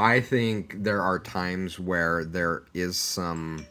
[0.00, 3.66] I think there are times where there is some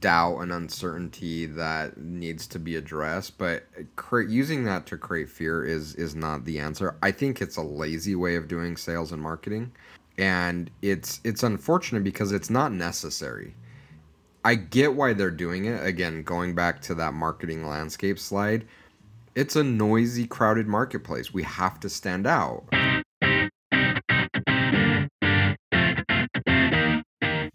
[0.00, 3.64] doubt and uncertainty that needs to be addressed but
[3.96, 6.96] cre- using that to create fear is is not the answer.
[7.02, 9.72] I think it's a lazy way of doing sales and marketing
[10.18, 13.54] and it's it's unfortunate because it's not necessary.
[14.44, 15.84] I get why they're doing it.
[15.84, 18.66] Again going back to that marketing landscape slide
[19.34, 21.32] it's a noisy crowded marketplace.
[21.32, 22.64] We have to stand out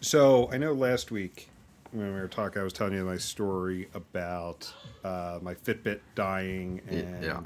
[0.00, 1.48] So I know last week
[1.92, 4.72] when we were talking, I was telling you my story about
[5.04, 7.40] uh, my Fitbit dying and yeah.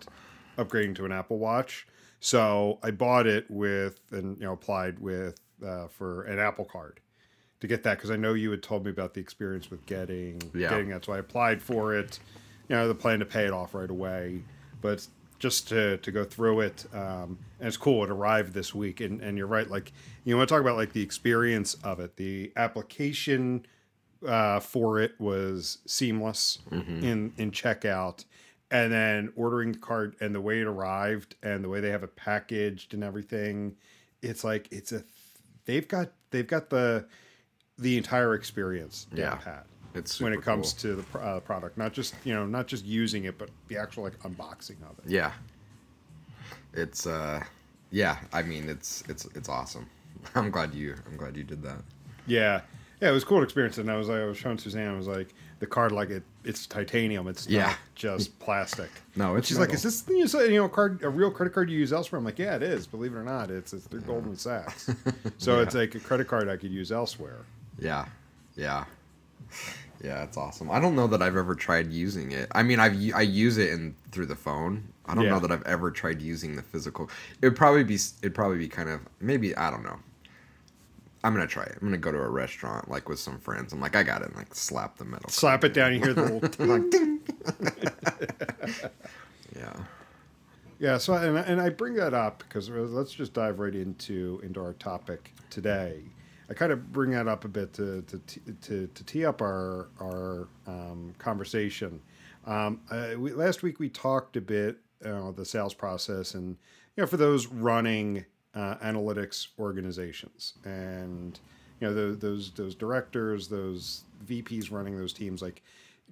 [0.58, 1.86] upgrading to an Apple Watch.
[2.20, 7.00] So I bought it with and you know applied with uh, for an Apple Card
[7.60, 10.40] to get that because I know you had told me about the experience with getting
[10.54, 10.70] Yeah.
[10.70, 11.04] getting that.
[11.04, 12.18] So I applied for it.
[12.68, 14.42] You know, the plan to pay it off right away,
[14.80, 15.06] but
[15.44, 18.02] just to, to go through it, um, and it's cool.
[18.02, 19.68] It arrived this week, and, and you're right.
[19.70, 19.92] Like
[20.24, 22.16] you want to talk about like the experience of it.
[22.16, 23.66] The application
[24.26, 28.24] uh, for it was seamless in in checkout,
[28.70, 32.02] and then ordering the card and the way it arrived and the way they have
[32.02, 33.76] it packaged and everything.
[34.22, 35.04] It's like it's a
[35.66, 37.04] they've got they've got the
[37.76, 39.34] the entire experience Yeah.
[39.34, 40.80] pat It's when it comes cool.
[40.90, 43.76] to the pr- uh, product, not just you know not just using it, but the
[43.78, 45.08] actual like unboxing of it.
[45.08, 45.32] Yeah.
[46.72, 47.42] It's uh
[47.90, 49.88] yeah, I mean it's it's it's awesome.
[50.34, 51.78] I'm glad you I'm glad you did that.
[52.26, 52.62] Yeah,
[53.00, 54.96] yeah, it was a cool experience, and I was like, I was showing Suzanne, I
[54.96, 57.66] was like, the card like it, it's titanium, it's Yeah.
[57.66, 58.90] not just plastic.
[59.14, 61.52] No, it's She's like, is this you know, you know a card, a real credit
[61.52, 62.18] card you use elsewhere?
[62.18, 62.86] I'm like, yeah, it is.
[62.86, 64.90] Believe it or not, it's it's through Goldman Sachs,
[65.38, 67.40] so it's like a credit card I could use elsewhere.
[67.78, 68.06] Yeah.
[68.56, 68.84] Yeah.
[70.04, 70.70] Yeah, it's awesome.
[70.70, 72.48] I don't know that I've ever tried using it.
[72.52, 74.92] I mean, I've I use it in through the phone.
[75.06, 75.30] I don't Yeah.
[75.30, 77.08] know that I've ever tried using the physical.
[77.40, 79.98] It'd probably be it'd probably be kind of maybe I don't know.
[81.24, 81.78] I'm gonna try it.
[81.80, 83.72] I'm gonna go to a restaurant like with some friends.
[83.72, 84.26] I'm like, I got it.
[84.28, 85.30] And, like slap the metal.
[85.30, 86.40] Slap it down, you hear the little
[86.90, 87.20] ting.
[89.56, 89.72] Yeah.
[90.80, 94.60] Yeah, so and, and I bring that up because let's just dive right into into
[94.60, 96.02] our topic today.
[96.50, 98.18] I kind of bring that up a bit to to
[98.62, 102.00] to, to tee up our our um, conversation.
[102.46, 106.56] Um, uh, we, last week we talked a bit uh, the sales process and
[106.96, 111.40] you know for those running uh, analytics organizations and
[111.80, 115.62] you know those, those those directors, those VPs running those teams, like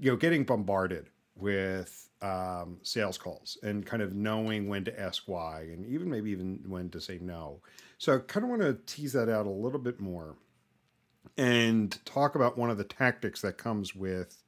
[0.01, 5.25] you know getting bombarded with um, sales calls and kind of knowing when to ask
[5.27, 7.61] why and even maybe even when to say no.
[7.99, 10.37] So I kind of want to tease that out a little bit more
[11.37, 14.43] and talk about one of the tactics that comes with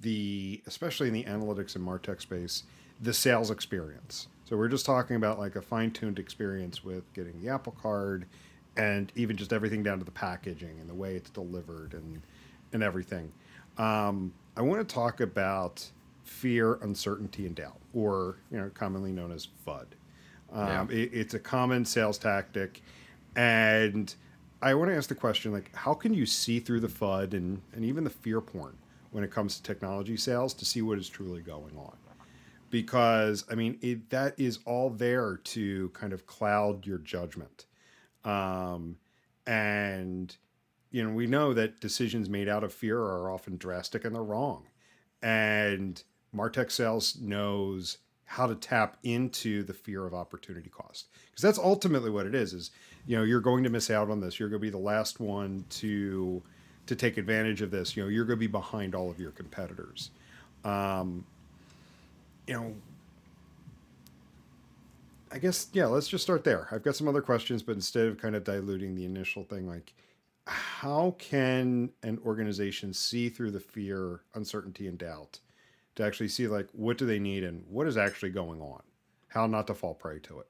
[0.00, 2.64] the especially in the analytics and martech space
[3.00, 7.48] the sales experience so we're just talking about like a fine-tuned experience with getting the
[7.48, 8.26] apple card
[8.76, 12.22] and even just everything down to the packaging and the way it's delivered and
[12.72, 13.32] and everything
[13.78, 15.84] um, i want to talk about
[16.30, 19.86] fear uncertainty and doubt or you know commonly known as fud.
[20.52, 20.86] Um, Yeah.
[20.88, 22.82] it, it's a common sales tactic
[23.34, 24.14] and
[24.62, 27.60] i want to ask the question like how can you see through the fud and,
[27.74, 28.76] and even the fear porn
[29.10, 31.96] when it comes to technology sales to see what is truly going on?
[32.70, 37.66] Because i mean it, that is all there to kind of cloud your judgment.
[38.24, 38.96] Um,
[39.48, 40.36] and
[40.92, 44.22] you know we know that decisions made out of fear are often drastic and they're
[44.22, 44.68] wrong.
[45.22, 46.02] And
[46.34, 52.10] martech sales knows how to tap into the fear of opportunity cost because that's ultimately
[52.10, 52.70] what it is is
[53.06, 55.20] you know you're going to miss out on this you're going to be the last
[55.20, 56.42] one to
[56.86, 59.32] to take advantage of this you know you're going to be behind all of your
[59.32, 60.10] competitors
[60.64, 61.24] um,
[62.46, 62.74] you know
[65.32, 65.86] I guess yeah.
[65.86, 66.68] Let's just start there.
[66.72, 69.94] I've got some other questions, but instead of kind of diluting the initial thing, like
[70.46, 75.38] how can an organization see through the fear, uncertainty, and doubt
[75.96, 78.82] to actually see like what do they need and what is actually going on?
[79.28, 80.46] How not to fall prey to it.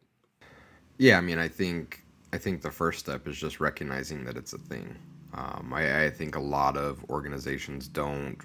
[0.98, 4.52] Yeah, I mean, I think I think the first step is just recognizing that it's
[4.52, 4.96] a thing.
[5.32, 8.37] Um, I, I think a lot of organizations don't,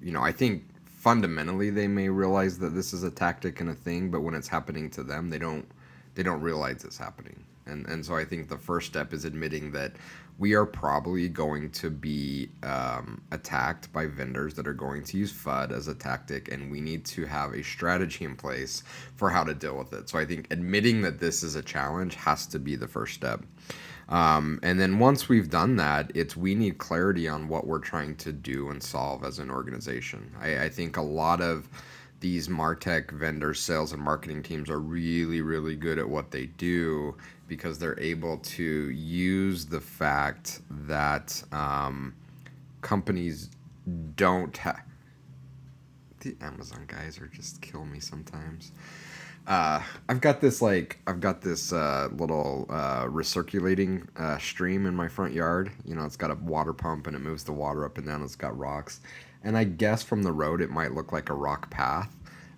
[0.00, 3.74] you know, I think fundamentally they may realize that this is a tactic and a
[3.74, 5.66] thing, but when it's happening to them, they don't
[6.14, 7.44] they don't realize it's happening.
[7.66, 9.92] And and so I think the first step is admitting that
[10.38, 15.32] we are probably going to be um, attacked by vendors that are going to use
[15.32, 18.84] FUD as a tactic, and we need to have a strategy in place
[19.16, 20.08] for how to deal with it.
[20.08, 23.44] So I think admitting that this is a challenge has to be the first step.
[24.08, 28.14] Um, and then once we've done that, it's we need clarity on what we're trying
[28.16, 30.34] to do and solve as an organization.
[30.40, 31.68] I, I think a lot of
[32.20, 37.14] these martech vendors sales and marketing teams are really really good at what they do
[37.46, 42.14] because they're able to use the fact that um,
[42.80, 43.50] companies
[44.16, 44.82] don't have
[46.20, 48.72] the amazon guys are just kill me sometimes
[49.48, 49.80] uh,
[50.10, 55.08] I've got this like I've got this uh, little uh, recirculating uh, stream in my
[55.08, 55.72] front yard.
[55.86, 58.22] You know, it's got a water pump and it moves the water up and down.
[58.22, 59.00] It's got rocks,
[59.42, 62.14] and I guess from the road it might look like a rock path,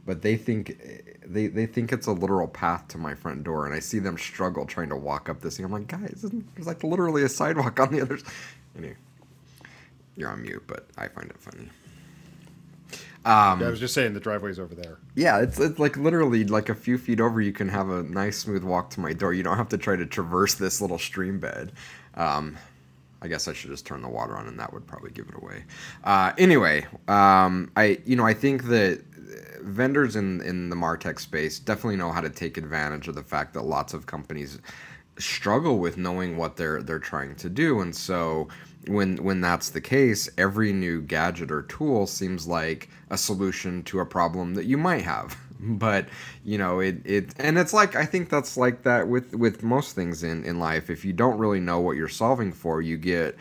[0.06, 0.81] but they think
[1.25, 4.19] they, they think it's a literal path to my front door, and I see them
[4.19, 5.67] struggle trying to walk up this thing.
[5.67, 6.25] I'm like, guys,
[6.55, 8.19] there's like literally a sidewalk on the other.
[8.19, 8.32] side.
[8.77, 8.97] Anyway,
[10.17, 11.69] you're on mute, but I find it funny.
[13.23, 14.99] Um, yeah, I was just saying the driveway's over there.
[15.15, 17.41] Yeah, it's it's like literally like a few feet over.
[17.41, 19.35] You can have a nice smooth walk to my door.
[19.35, 21.73] You don't have to try to traverse this little stream bed.
[22.15, 22.56] Um,
[23.22, 25.34] I guess I should just turn the water on, and that would probably give it
[25.34, 25.64] away.
[26.05, 29.02] Uh, anyway, um, I you know I think that
[29.62, 33.55] vendors in in the martech space definitely know how to take advantage of the fact
[33.55, 34.58] that lots of companies
[35.19, 38.49] struggle with knowing what they're they're trying to do, and so
[38.87, 44.00] when when that's the case, every new gadget or tool seems like a solution to
[44.00, 45.37] a problem that you might have.
[45.62, 46.09] But
[46.45, 49.95] you know it it and it's like I think that's like that with with most
[49.95, 50.89] things in in life.
[50.89, 53.37] If you don't really know what you're solving for, you get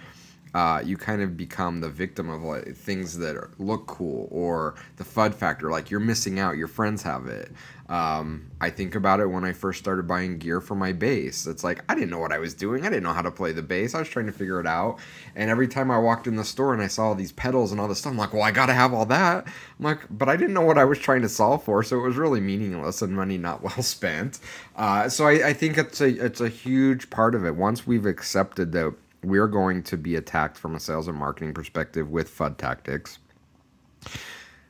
[0.54, 4.76] uh, you kind of become the victim of like things that are, look cool or
[4.98, 5.70] the FUD factor.
[5.70, 6.58] Like you're missing out.
[6.58, 7.52] Your friends have it.
[7.88, 11.48] Um, I think about it when I first started buying gear for my bass.
[11.48, 12.86] It's like I didn't know what I was doing.
[12.86, 13.96] I didn't know how to play the bass.
[13.96, 15.00] I was trying to figure it out.
[15.36, 17.82] And every time I walked in the store and I saw all these pedals and
[17.82, 19.48] all this stuff, I'm like, well, I got to have all that.
[19.48, 22.04] I'm like, but I didn't know what I was trying to solve for, so it
[22.04, 24.40] was really meaningless and money not well spent.
[24.76, 27.56] Uh, so I, I think it's a it's a huge part of it.
[27.56, 28.94] Once we've accepted that
[29.24, 33.20] we're going to be attacked from a sales and marketing perspective with FUD tactics.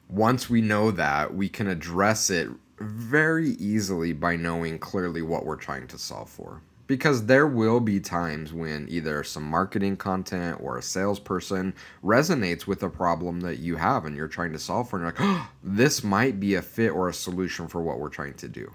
[0.10, 2.50] Once we know that, we can address it
[2.80, 6.62] very easily by knowing clearly what we're trying to solve for.
[6.88, 12.82] Because there will be times when either some marketing content or a salesperson resonates with
[12.82, 15.52] a problem that you have and you're trying to solve for, and you're like, oh,
[15.64, 18.72] this might be a fit or a solution for what we're trying to do.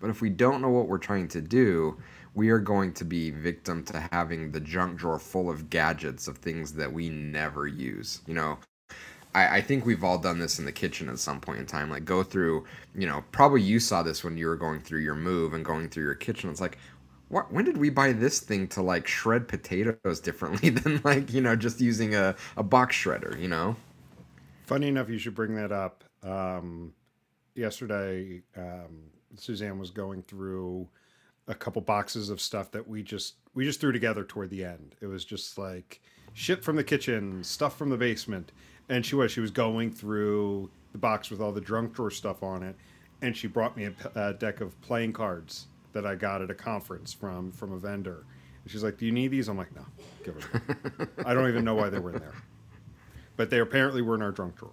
[0.00, 1.98] But if we don't know what we're trying to do,
[2.36, 6.36] we are going to be victim to having the junk drawer full of gadgets of
[6.36, 8.20] things that we never use.
[8.26, 8.58] You know,
[9.34, 11.90] I, I think we've all done this in the kitchen at some point in time.
[11.90, 15.14] Like go through, you know, probably you saw this when you were going through your
[15.14, 16.50] move and going through your kitchen.
[16.50, 16.76] It's like,
[17.28, 21.40] what, when did we buy this thing to like shred potatoes differently than like you
[21.40, 23.74] know just using a, a box shredder you know
[24.64, 26.92] funny enough you should bring that up um,
[27.56, 30.86] yesterday um, suzanne was going through
[31.48, 34.94] a couple boxes of stuff that we just we just threw together toward the end.
[35.00, 36.00] It was just like
[36.32, 38.52] shit from the kitchen, stuff from the basement,
[38.88, 42.42] and she was she was going through the box with all the drunk drawer stuff
[42.42, 42.76] on it,
[43.22, 46.54] and she brought me a, a deck of playing cards that I got at a
[46.54, 48.24] conference from from a vendor.
[48.62, 49.86] And she's like, "Do you need these?" I'm like, "No,
[50.24, 52.34] give them." I don't even know why they were in there,
[53.36, 54.72] but they apparently were in our drunk drawer.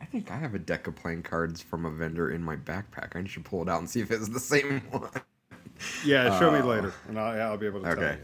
[0.00, 3.16] I think I have a deck of playing cards from a vendor in my backpack.
[3.16, 5.10] I should pull it out and see if it's the same one.
[6.04, 8.00] Yeah, show uh, me later, and I'll, I'll, be able to okay.
[8.00, 8.18] tell you.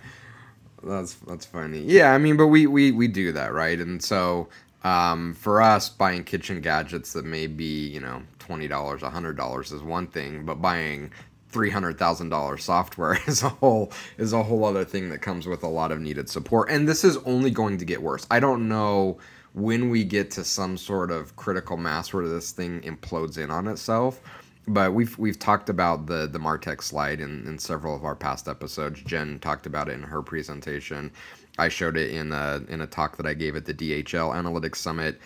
[0.83, 1.81] That's that's funny.
[1.81, 3.79] Yeah, I mean, but we we we do that, right?
[3.79, 4.49] And so
[4.83, 9.73] um, for us, buying kitchen gadgets that may be you know twenty dollars, hundred dollars
[9.73, 11.11] is one thing, but buying
[11.49, 15.47] three hundred thousand dollars software is a whole is a whole other thing that comes
[15.47, 16.71] with a lot of needed support.
[16.71, 18.27] And this is only going to get worse.
[18.31, 19.19] I don't know
[19.55, 23.69] when we get to some sort of critical mass where this thing implodes in on
[23.69, 24.21] itself
[24.67, 28.49] but we've we've talked about the the Martech slide in, in several of our past
[28.49, 29.03] episodes.
[29.03, 31.11] Jen talked about it in her presentation.
[31.59, 34.77] I showed it in a in a talk that I gave at the DHL Analytics
[34.77, 35.21] Summit.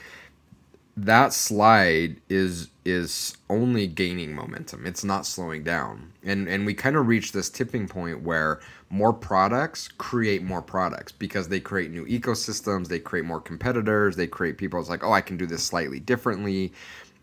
[0.96, 4.86] That slide is is only gaining momentum.
[4.86, 6.12] It's not slowing down.
[6.24, 11.12] And and we kind of reached this tipping point where more products create more products
[11.12, 15.12] because they create new ecosystems, they create more competitors, they create people it's like, "Oh,
[15.12, 16.72] I can do this slightly differently."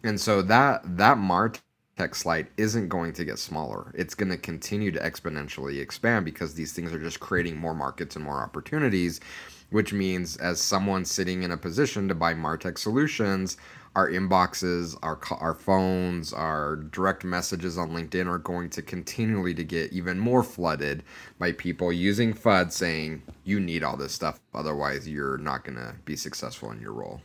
[0.04, 1.60] And so that that Mart
[1.98, 3.92] tech slide isn't going to get smaller.
[3.96, 8.16] It's going to continue to exponentially expand because these things are just creating more markets
[8.16, 9.20] and more opportunities.
[9.72, 13.58] which means as someone sitting in a position to buy Martech solutions,
[13.96, 19.64] our inboxes, our our phones, our direct messages on LinkedIn are going to continually to
[19.64, 21.04] get even more flooded
[21.40, 25.96] by people using FUD saying you need all this stuff otherwise you're not going to
[26.06, 27.22] be successful in your role.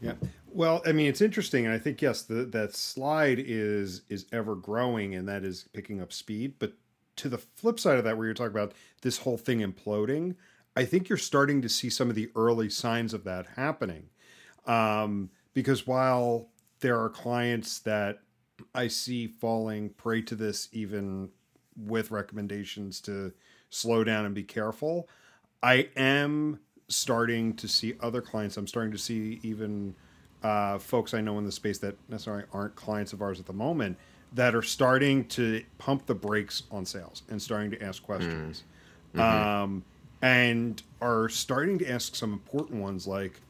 [0.00, 0.14] Yeah.
[0.52, 4.54] Well, I mean, it's interesting, and I think yes, the, that slide is is ever
[4.54, 6.54] growing, and that is picking up speed.
[6.58, 6.72] But
[7.16, 10.34] to the flip side of that, where you're talking about this whole thing imploding,
[10.76, 14.08] I think you're starting to see some of the early signs of that happening.
[14.66, 16.48] Um, because while
[16.80, 18.20] there are clients that
[18.74, 21.30] I see falling prey to this, even
[21.76, 23.32] with recommendations to
[23.68, 25.08] slow down and be careful,
[25.62, 28.56] I am starting to see other clients.
[28.56, 29.94] I'm starting to see even
[30.42, 33.52] uh, folks I know in the space that necessarily aren't clients of ours at the
[33.52, 33.98] moment
[34.32, 38.64] that are starting to pump the brakes on sales and starting to ask questions.
[39.14, 39.20] Mm.
[39.20, 39.48] Mm-hmm.
[39.48, 39.84] Um,
[40.22, 43.40] and are starting to ask some important ones like,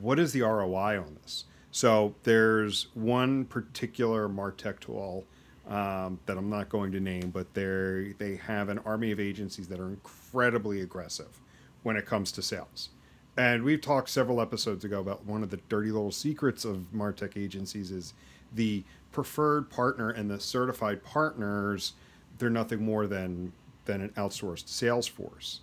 [0.00, 1.44] what is the ROI on this?
[1.70, 5.24] So there's one particular Martech tool
[5.68, 9.68] um, that I'm not going to name, but they they have an army of agencies
[9.68, 11.40] that are incredibly aggressive
[11.82, 12.90] when it comes to sales.
[13.36, 17.36] And we've talked several episodes ago about one of the dirty little secrets of Martech
[17.36, 18.14] agencies is
[18.54, 21.92] the preferred partner and the certified partners.
[22.38, 23.52] They're nothing more than
[23.84, 25.60] than an outsourced sales force.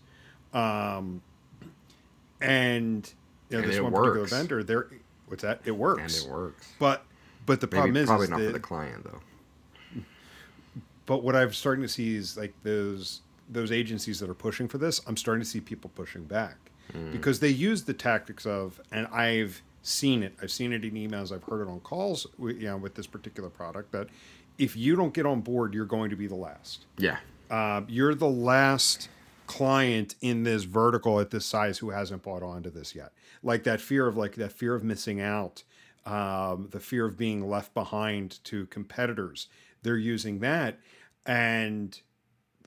[0.53, 1.21] Um,
[2.39, 3.11] and
[3.49, 4.07] you know, and this one works.
[4.07, 4.87] particular vendor, they're
[5.27, 5.61] what's that?
[5.65, 6.23] It works.
[6.23, 6.69] And it works.
[6.77, 7.03] But
[7.45, 10.01] but the Maybe problem is probably is not that, for the client though.
[11.05, 14.77] But what I'm starting to see is like those those agencies that are pushing for
[14.77, 15.01] this.
[15.07, 16.57] I'm starting to see people pushing back
[16.91, 17.11] mm.
[17.11, 20.33] because they use the tactics of, and I've seen it.
[20.41, 21.31] I've seen it in emails.
[21.31, 22.25] I've heard it on calls.
[22.37, 24.07] With, you know, with this particular product, that
[24.57, 26.85] if you don't get on board, you're going to be the last.
[26.97, 27.17] Yeah.
[27.49, 29.09] Uh, you're the last
[29.45, 33.11] client in this vertical at this size who hasn't bought onto this yet.
[33.43, 35.63] Like that fear of like that fear of missing out,
[36.05, 39.47] um, the fear of being left behind to competitors.
[39.81, 40.79] They're using that,
[41.25, 41.99] and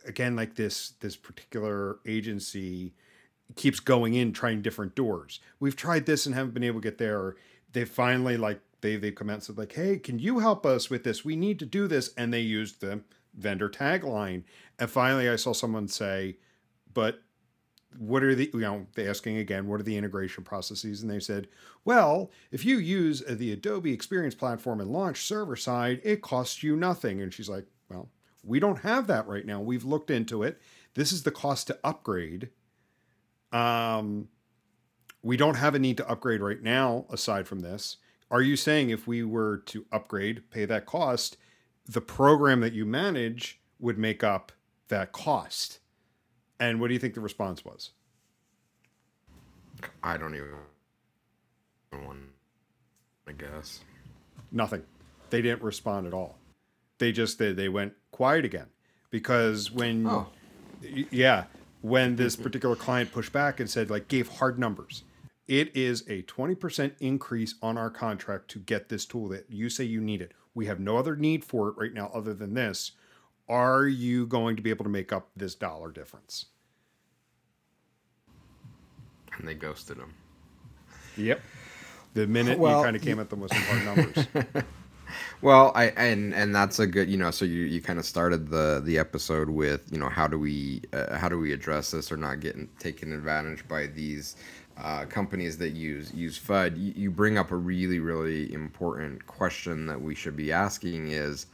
[0.05, 2.93] again, like this this particular agency
[3.55, 5.41] keeps going in trying different doors.
[5.61, 7.37] We've tried this and haven't been able to get there.
[7.73, 10.91] They finally like they they come out and said like, hey, can you help us
[10.91, 11.25] with this?
[11.25, 13.03] We need to do this, and they used the
[13.35, 14.45] vendor tagline.
[14.79, 16.39] And finally, I saw someone say,
[16.93, 17.21] but
[17.99, 21.21] what are the you know they asking again what are the integration processes and they
[21.21, 21.49] said
[21.85, 26.77] well if you use the adobe experience platform and launch server side it costs you
[26.77, 28.09] nothing and she's like well
[28.43, 30.61] we don't have that right now we've looked into it
[30.95, 32.51] this is the cost to upgrade
[33.53, 34.29] um
[35.23, 37.97] we don't have a need to upgrade right now aside from this
[38.31, 41.37] are you saying if we were to upgrade pay that cost
[41.87, 44.53] the program that you manage would make up
[44.89, 45.79] that cost
[46.59, 47.91] and what do you think the response was?
[50.03, 50.49] I don't even
[51.93, 52.19] want.
[53.29, 53.81] I guess
[54.53, 54.85] nothing.
[55.31, 56.39] They didn't respond at all.
[56.99, 58.69] They just they, they went quiet again
[59.11, 60.29] because when oh.
[60.81, 61.45] yeah
[61.89, 65.05] when this particular client pushed back and said like gave hard numbers
[65.47, 69.85] it is a 20% increase on our contract to get this tool that you say
[69.85, 72.93] you need it we have no other need for it right now other than this
[73.49, 76.47] are you going to be able to make up this dollar difference?
[79.39, 80.15] And they ghosted him.
[81.17, 81.41] Yep.
[82.15, 84.27] The minute well, you kind of came at them with some hard numbers.
[85.43, 87.31] well, I and and that's a good you know.
[87.31, 90.83] So you, you kind of started the the episode with you know how do we
[90.93, 94.37] uh, how do we address this or not getting taken advantage by these
[94.79, 96.77] uh, companies that use use FUD.
[96.77, 101.47] You, you bring up a really really important question that we should be asking is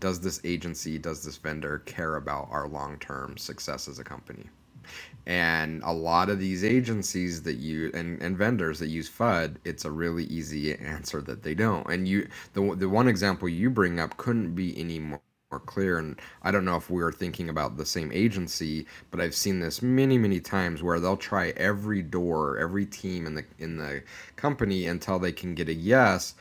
[0.00, 4.48] does this agency, does this vendor care about our long term success as a company?
[5.30, 9.86] And a lot of these agencies that you and, and vendors that use FUD, it's
[9.86, 11.88] a really easy answer that they don't.
[11.88, 15.22] And you, the the one example you bring up couldn't be any more
[15.52, 19.20] more clear and i don't know if we are thinking about the same agency but
[19.20, 23.44] i've seen this many many times where they'll try every door every team in the
[23.58, 24.02] in the
[24.36, 26.34] company until they can get a yes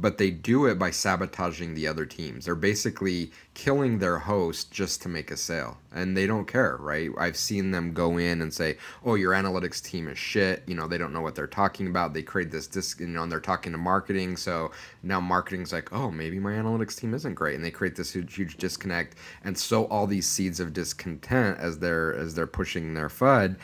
[0.00, 2.44] but they do it by sabotaging the other teams.
[2.44, 7.10] They're basically killing their host just to make a sale, and they don't care, right?
[7.18, 10.86] I've seen them go in and say, "Oh, your analytics team is shit." You know,
[10.86, 12.14] they don't know what they're talking about.
[12.14, 14.70] They create this disc, you know, and they're talking to marketing, so
[15.02, 18.34] now marketing's like, "Oh, maybe my analytics team isn't great," and they create this huge,
[18.34, 23.08] huge disconnect, and sow all these seeds of discontent as they're as they're pushing their
[23.08, 23.56] FUD,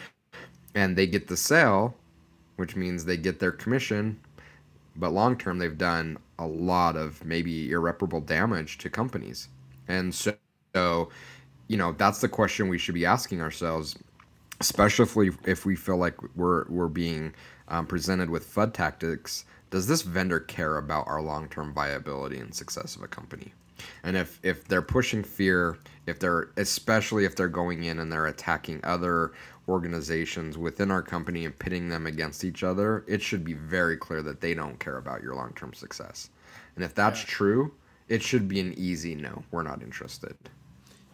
[0.75, 1.97] and they get the sale,
[2.57, 4.19] which means they get their commission
[4.97, 9.49] but long term they've done a lot of maybe irreparable damage to companies
[9.89, 10.35] and so,
[10.75, 11.09] so
[11.69, 13.97] you know that's the question we should be asking ourselves
[14.61, 17.35] especially if, we feel like we're we're being
[17.69, 22.55] um, presented with FUD tactics, does this vendor care about our long term viability and
[22.55, 23.53] success of a company?
[24.03, 28.27] And if if they're pushing fear, if they're especially if they're going in and they're
[28.27, 29.33] attacking other
[29.69, 34.23] organizations within our company and pitting them against each other, it should be very clear
[34.23, 36.31] that they don't care about your long term success.
[36.77, 37.29] And if that's yeah.
[37.29, 37.75] true,
[38.09, 39.45] it should be an easy no.
[39.51, 40.37] We're not interested.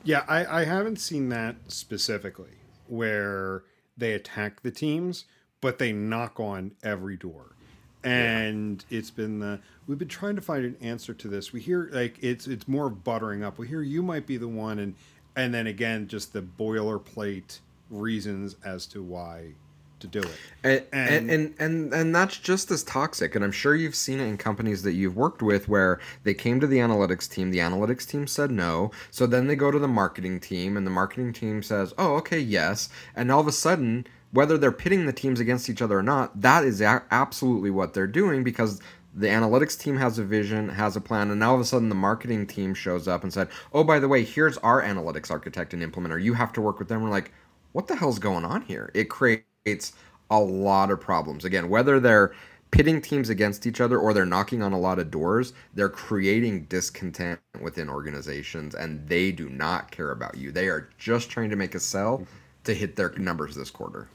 [0.03, 2.57] Yeah, I, I haven't seen that specifically
[2.89, 3.65] where
[3.97, 5.27] they attack the teams,
[5.61, 7.55] but they knock on every door.
[8.03, 8.99] And yeah.
[8.99, 11.53] it's been the we've been trying to find an answer to this.
[11.53, 13.59] We hear like it's it's more buttering up.
[13.59, 14.95] We hear you might be the one and
[15.37, 17.59] and then again just the boilerplate
[17.91, 19.55] reasons as to why
[20.01, 20.39] to do it.
[20.65, 23.35] And and, and and and that's just as toxic.
[23.35, 26.59] And I'm sure you've seen it in companies that you've worked with where they came
[26.61, 28.91] to the analytics team, the analytics team said no.
[29.11, 32.41] So then they go to the marketing team and the marketing team says, "Oh, okay,
[32.41, 36.03] yes." And all of a sudden, whether they're pitting the teams against each other or
[36.03, 38.81] not, that is a- absolutely what they're doing because
[39.13, 41.89] the analytics team has a vision, has a plan, and now all of a sudden
[41.89, 45.75] the marketing team shows up and said, "Oh, by the way, here's our analytics architect
[45.75, 46.23] and implementer.
[46.23, 47.33] You have to work with them." We're like,
[47.73, 49.93] "What the hell's going on here?" It creates
[50.31, 51.45] a lot of problems.
[51.45, 52.33] Again, whether they're
[52.71, 56.65] pitting teams against each other or they're knocking on a lot of doors, they're creating
[56.65, 60.53] discontent within organizations and they do not care about you.
[60.53, 62.27] They are just trying to make a sell
[62.65, 64.09] to hit their numbers this quarter.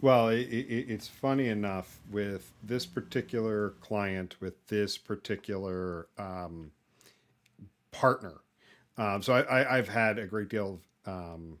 [0.00, 6.70] Well, it, it, it's funny enough with this particular client, with this particular um,
[7.90, 8.34] partner.
[8.96, 11.58] Um, so I, have had a great deal of um,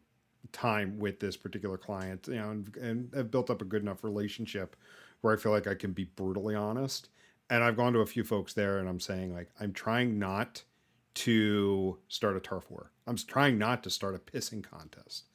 [0.52, 4.04] time with this particular client, you know, and, and have built up a good enough
[4.04, 4.76] relationship
[5.20, 7.08] where I feel like I can be brutally honest.
[7.50, 10.62] And I've gone to a few folks there, and I'm saying like I'm trying not
[11.14, 12.92] to start a turf war.
[13.06, 15.28] I'm trying not to start a pissing contest.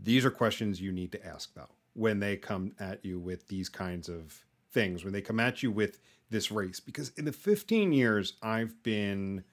[0.00, 3.68] These are questions you need to ask though when they come at you with these
[3.68, 6.00] kinds of things, when they come at you with
[6.30, 6.80] this race.
[6.80, 9.44] Because in the 15 years I've been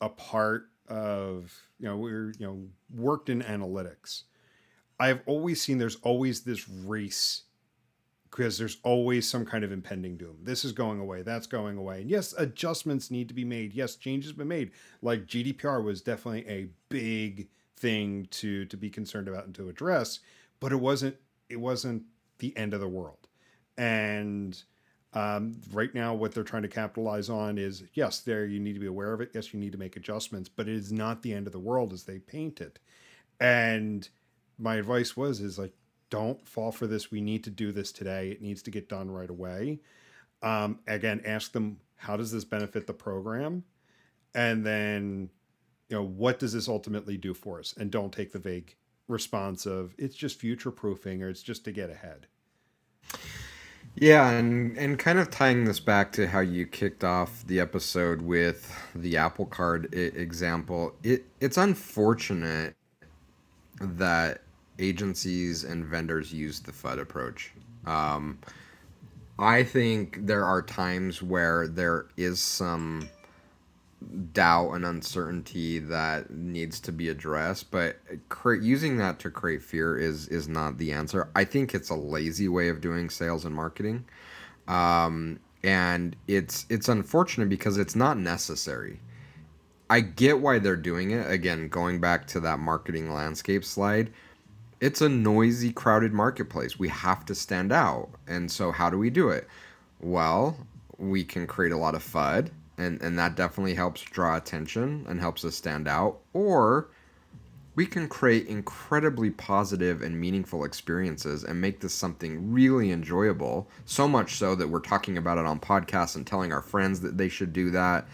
[0.00, 2.60] a part of, you know, we're, you know,
[2.94, 4.24] worked in analytics,
[5.00, 7.42] I've always seen there's always this race
[8.30, 10.36] because there's always some kind of impending doom.
[10.42, 12.02] This is going away, that's going away.
[12.02, 13.72] And yes, adjustments need to be made.
[13.72, 14.72] Yes, changes have been made.
[15.02, 20.20] Like GDPR was definitely a big thing to to be concerned about and to address,
[20.60, 21.16] but it wasn't
[21.48, 22.02] it wasn't
[22.38, 23.28] the end of the world.
[23.76, 24.60] And
[25.14, 28.80] um, right now, what they're trying to capitalize on is yes, there you need to
[28.80, 29.30] be aware of it.
[29.34, 31.92] Yes, you need to make adjustments, but it is not the end of the world
[31.92, 32.78] as they paint it.
[33.40, 34.08] And
[34.58, 35.72] my advice was is like,
[36.10, 37.10] don't fall for this.
[37.10, 38.30] We need to do this today.
[38.30, 39.80] It needs to get done right away.
[40.42, 43.64] Um, again, ask them how does this benefit the program,
[44.34, 45.30] and then
[45.88, 48.76] you know what does this ultimately do for us, and don't take the vague
[49.08, 52.26] response of it's just future proofing or it's just to get ahead.
[54.00, 58.22] Yeah, and and kind of tying this back to how you kicked off the episode
[58.22, 62.76] with the Apple Card I- example, it it's unfortunate
[63.80, 64.42] that
[64.78, 67.52] agencies and vendors use the FUD approach.
[67.86, 68.38] Um,
[69.38, 73.08] I think there are times where there is some
[74.32, 77.96] doubt and uncertainty that needs to be addressed but
[78.28, 81.28] cre- using that to create fear is is not the answer.
[81.34, 84.04] I think it's a lazy way of doing sales and marketing.
[84.68, 89.00] Um, and it's it's unfortunate because it's not necessary.
[89.90, 91.28] I get why they're doing it.
[91.28, 94.10] Again going back to that marketing landscape slide
[94.80, 96.78] it's a noisy crowded marketplace.
[96.78, 98.10] We have to stand out.
[98.28, 99.48] And so how do we do it?
[100.00, 100.56] Well
[100.98, 105.20] we can create a lot of fud and and that definitely helps draw attention and
[105.20, 106.20] helps us stand out.
[106.32, 106.88] Or
[107.74, 113.68] we can create incredibly positive and meaningful experiences and make this something really enjoyable.
[113.84, 117.18] So much so that we're talking about it on podcasts and telling our friends that
[117.18, 118.08] they should do that.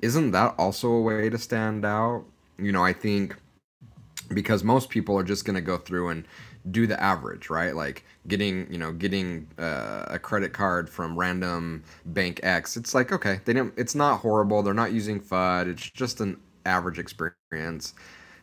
[0.00, 2.24] Isn't that also a way to stand out?
[2.58, 3.36] You know i think
[4.32, 6.26] because most people are just going to go through and
[6.70, 7.74] do the average, right?
[7.74, 12.76] Like getting, you know, getting uh, a credit card from random bank X.
[12.76, 13.74] It's like okay, they don't.
[13.76, 14.62] It's not horrible.
[14.62, 15.68] They're not using FUD.
[15.68, 17.94] It's just an average experience.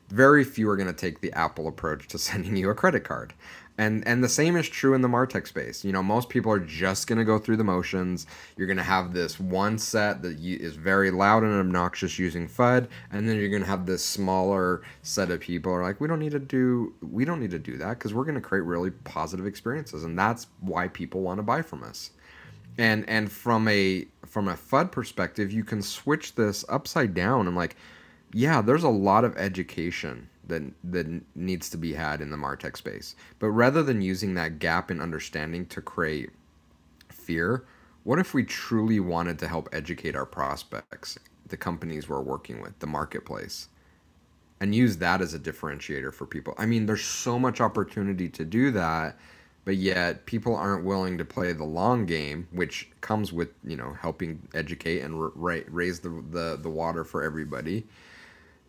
[0.09, 3.33] Very few are going to take the Apple approach to sending you a credit card
[3.77, 5.83] and and the same is true in the martech space.
[5.83, 8.25] You know most people are just going to go through the motions.
[8.55, 12.87] You're going to have this one set that is very loud and obnoxious using fud
[13.11, 16.19] and then you're going to have this smaller set of people are like we don't
[16.19, 18.91] need to do we don't need to do that because we're going to create really
[18.91, 22.11] positive experiences and that's why people want to buy from us.
[22.77, 27.55] And and from a from a fud perspective you can switch this upside down and
[27.55, 27.75] like
[28.33, 32.77] yeah there's a lot of education that that needs to be had in the martech
[32.77, 33.15] space.
[33.39, 36.31] But rather than using that gap in understanding to create
[37.09, 37.65] fear
[38.03, 42.77] what if we truly wanted to help educate our prospects the companies we're working with
[42.79, 43.69] the marketplace
[44.61, 46.53] and use that as a differentiator for people?
[46.57, 49.17] I mean there's so much opportunity to do that
[49.65, 53.93] but yet people aren't willing to play the long game which comes with you know
[54.01, 57.87] helping educate and ra- raise the, the the water for everybody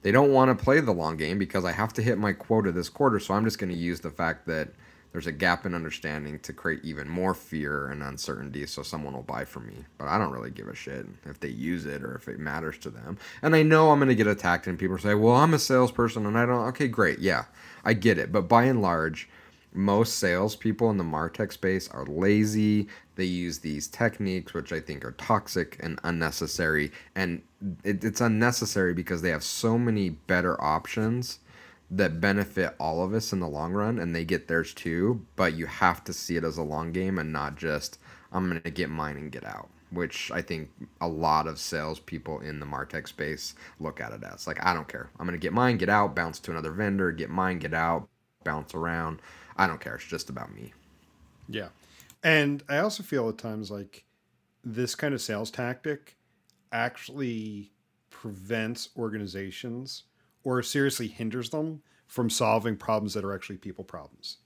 [0.06, 2.70] they don't want to play the long game because I have to hit my quota
[2.70, 3.18] this quarter.
[3.18, 4.68] So I'm just going to use the fact that
[5.10, 9.24] there's a gap in understanding to create even more fear and uncertainty so someone will
[9.24, 9.84] buy from me.
[9.98, 12.78] But I don't really give a shit if they use it or if it matters
[12.82, 13.18] to them.
[13.42, 16.24] And I know I'm going to get attacked and people say, well, I'm a salesperson
[16.24, 16.68] and I don't.
[16.68, 17.18] Okay, great.
[17.18, 17.46] Yeah,
[17.84, 18.30] I get it.
[18.30, 19.28] But by and large,
[19.76, 22.88] most salespeople in the Martech space are lazy.
[23.14, 26.92] They use these techniques, which I think are toxic and unnecessary.
[27.14, 27.42] And
[27.84, 31.38] it, it's unnecessary because they have so many better options
[31.90, 35.24] that benefit all of us in the long run, and they get theirs too.
[35.36, 37.98] But you have to see it as a long game and not just,
[38.32, 42.40] I'm going to get mine and get out which I think a lot of salespeople
[42.40, 44.46] in the Martech space look at it as.
[44.46, 45.10] Like, I don't care.
[45.18, 48.08] I'm going to get mine, get out, bounce to another vendor, get mine, get out,
[48.44, 49.20] bounce around.
[49.56, 49.94] I don't care.
[49.96, 50.72] It's just about me.
[51.48, 51.68] Yeah.
[52.22, 54.04] And I also feel at times like
[54.64, 56.16] this kind of sales tactic
[56.72, 57.72] actually
[58.10, 60.04] prevents organizations
[60.44, 64.38] or seriously hinders them from solving problems that are actually people problems.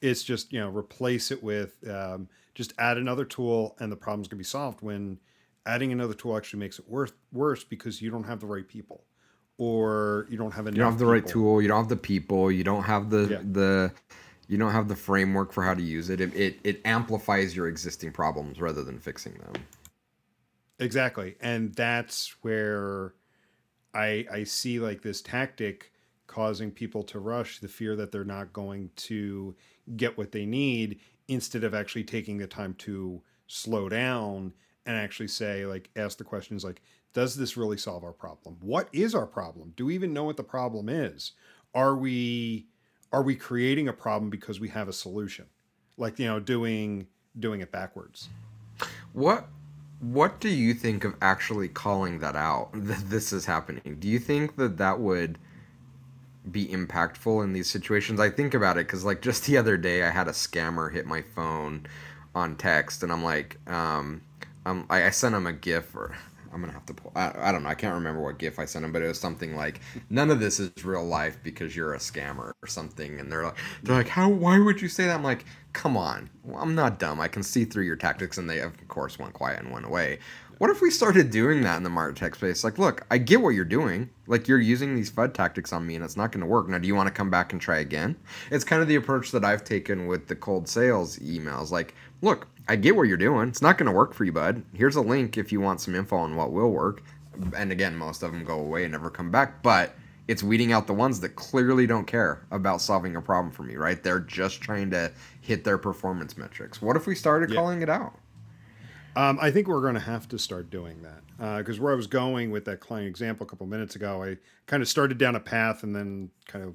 [0.00, 4.28] It's just, you know, replace it with um, just add another tool and the problem's
[4.28, 5.18] going to be solved when
[5.66, 9.04] adding another tool actually makes it worse, worse because you don't have the right people
[9.58, 11.12] or you don't have enough You don't have the people.
[11.12, 13.40] right tool, you don't have the people, you don't have the Yeah.
[13.42, 13.92] the
[14.48, 16.20] you don't have the framework for how to use it.
[16.20, 16.58] It, it.
[16.64, 19.52] it amplifies your existing problems rather than fixing them.
[20.80, 21.36] Exactly.
[21.40, 23.14] And that's where
[23.94, 25.92] I I see like this tactic
[26.26, 29.54] causing people to rush the fear that they're not going to
[29.96, 34.52] get what they need instead of actually taking the time to slow down
[34.86, 36.80] and actually say like ask the questions like
[37.12, 38.58] does this really solve our problem?
[38.60, 39.72] What is our problem?
[39.76, 41.32] Do we even know what the problem is?
[41.74, 42.68] Are we
[43.12, 45.46] are we creating a problem because we have a solution?
[45.96, 47.06] Like, you know, doing
[47.38, 48.28] doing it backwards.
[49.12, 49.48] What
[50.00, 53.96] what do you think of actually calling that out that this is happening?
[53.98, 55.38] Do you think that that would
[56.50, 58.20] be impactful in these situations?
[58.20, 61.06] I think about it because like just the other day I had a scammer hit
[61.06, 61.86] my phone
[62.34, 64.22] on text and I'm like, um,
[64.64, 66.14] um, I, I sent him a GIF or
[66.52, 67.12] I'm gonna have to pull.
[67.14, 67.68] I, I don't know.
[67.68, 69.80] I can't remember what GIF I sent him, but it was something like,
[70.10, 73.56] "None of this is real life because you're a scammer or something." And they're like,
[73.82, 74.28] "They're like, how?
[74.28, 77.20] Why would you say that?" I'm like, "Come on, well, I'm not dumb.
[77.20, 80.18] I can see through your tactics." And they, of course, went quiet and went away.
[80.58, 82.64] What if we started doing that in the Martech space?
[82.64, 84.10] Like, look, I get what you're doing.
[84.26, 86.68] Like, you're using these FUD tactics on me, and it's not going to work.
[86.68, 88.16] Now, do you want to come back and try again?
[88.50, 91.70] It's kind of the approach that I've taken with the cold sales emails.
[91.70, 93.48] Like, look, I get what you're doing.
[93.48, 94.62] It's not going to work for you, bud.
[94.74, 97.02] Here's a link if you want some info on what will work.
[97.56, 99.62] And again, most of them go away and never come back.
[99.62, 99.94] But
[100.26, 103.76] it's weeding out the ones that clearly don't care about solving a problem for me,
[103.76, 104.02] right?
[104.02, 106.82] They're just trying to hit their performance metrics.
[106.82, 107.56] What if we started Yeah.
[107.56, 108.18] calling it out?
[109.16, 112.06] Um, I think we're going to have to start doing that because where I was
[112.06, 115.40] going with that client example a couple minutes ago, I kind of started down a
[115.40, 116.74] path and then kind of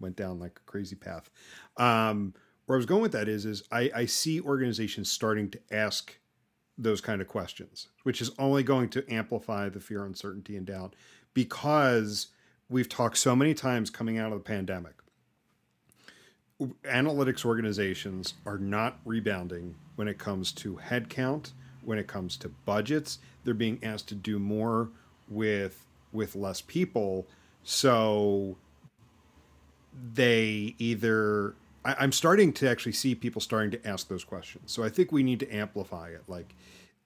[0.00, 1.30] went down like a crazy path.
[1.76, 2.34] Um,
[2.66, 6.16] where I was going with that is, is I, I see organizations starting to ask
[6.76, 10.94] those kind of questions, which is only going to amplify the fear, uncertainty, and doubt
[11.34, 12.28] because
[12.68, 14.94] we've talked so many times coming out of the pandemic.
[16.84, 23.18] Analytics organizations are not rebounding when it comes to headcount, when it comes to budgets.
[23.44, 24.88] They're being asked to do more
[25.28, 27.26] with with less people.
[27.64, 28.56] So
[30.14, 34.72] they either I, I'm starting to actually see people starting to ask those questions.
[34.72, 36.54] So I think we need to amplify it, like,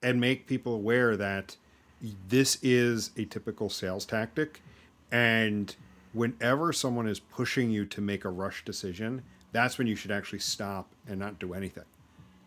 [0.01, 1.57] and make people aware that
[2.01, 4.63] this is a typical sales tactic,
[5.11, 5.75] and
[6.13, 10.39] whenever someone is pushing you to make a rush decision, that's when you should actually
[10.39, 11.83] stop and not do anything,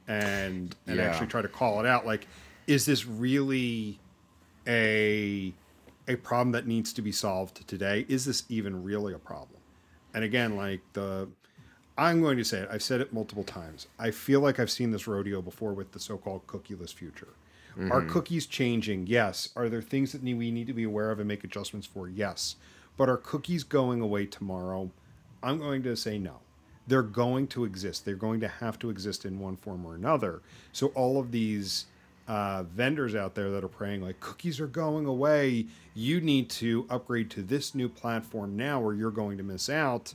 [0.06, 1.06] and and Yeah.
[1.06, 2.06] actually try to call it out.
[2.06, 2.28] Like,
[2.66, 4.00] is this really
[4.66, 5.54] a
[6.08, 8.06] a problem that needs to be solved today?
[8.08, 9.60] Is this even really a problem?
[10.14, 11.30] And again, like the,
[11.96, 12.68] I'm going to say it.
[12.70, 13.86] I've said it multiple times.
[13.98, 17.28] I feel like I've seen this rodeo before with the so-called cookieless future.
[17.90, 19.06] Are cookies changing?
[19.06, 19.48] Yes.
[19.56, 22.06] Are there things that we need to be aware of and make adjustments for?
[22.06, 22.56] Yes.
[22.98, 24.90] But are cookies going away tomorrow?
[25.42, 26.40] I'm going to say no.
[26.86, 28.04] They're going to exist.
[28.04, 30.42] They're going to have to exist in one form or another.
[30.72, 31.86] So all of these
[32.28, 35.66] uh, vendors out there that are praying like cookies are going away.
[35.94, 40.14] You need to upgrade to this new platform now, or you're going to miss out.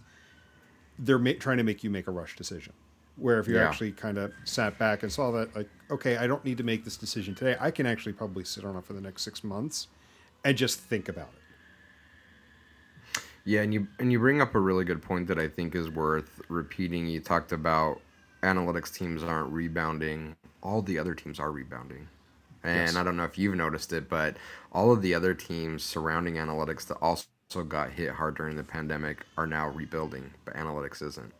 [0.99, 2.73] They're ma- trying to make you make a rush decision.
[3.15, 3.67] Where if you Yeah.
[3.67, 6.83] actually kind of sat back and saw that, like, okay, I don't need to make
[6.83, 7.55] this decision today.
[7.59, 9.87] I can actually probably sit on it for the next six months
[10.43, 11.41] and just think about it.
[13.43, 15.89] Yeah, and you and you bring up a really good point that I think is
[15.89, 17.07] worth repeating.
[17.07, 18.01] You talked about
[18.43, 20.35] analytics teams aren't rebounding.
[20.61, 22.09] All the other teams are rebounding.
[22.63, 22.95] And Yes.
[22.97, 24.35] I don't know if you've noticed it, but
[24.73, 29.25] all of the other teams surrounding analytics that also got hit hard during the pandemic
[29.37, 31.33] are now rebuilding, but analytics isn't.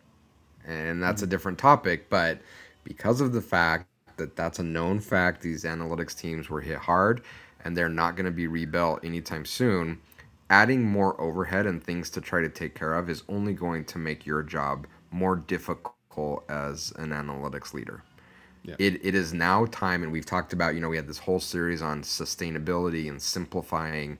[0.65, 1.32] And that's a mm-hmm.
[1.32, 2.39] different topic, but
[2.84, 7.22] because of the fact that that's a known fact, these analytics teams were hit hard
[7.63, 10.00] and they're not going to be rebuilt anytime soon.
[10.50, 13.98] Adding more overhead and things to try to take care of is only going to
[13.98, 18.04] make your job more difficult as an analytics leader.
[18.63, 18.76] Yeah.
[18.80, 21.39] It, it is now time, and we've talked about, you know, we had this whole
[21.39, 24.17] series on sustainability and simplifying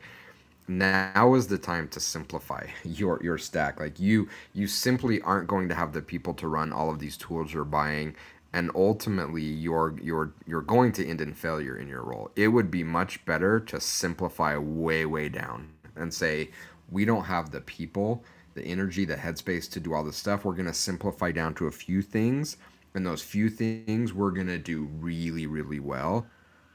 [0.68, 3.80] now is the time to simplify your your stack.
[3.80, 7.18] Like you you simply aren't going to have the people to run all of these
[7.18, 8.16] tools you're buying
[8.54, 12.32] and ultimately you're you're you're going to end in failure in your role.
[12.36, 16.50] It would be much better to simplify way way down and say
[16.90, 18.24] we don't have the people
[18.56, 20.44] the energy the headspace to do all this stuff.
[20.44, 22.58] We're going to simplify down to a few things
[22.96, 26.26] and those few things we're going to do really really well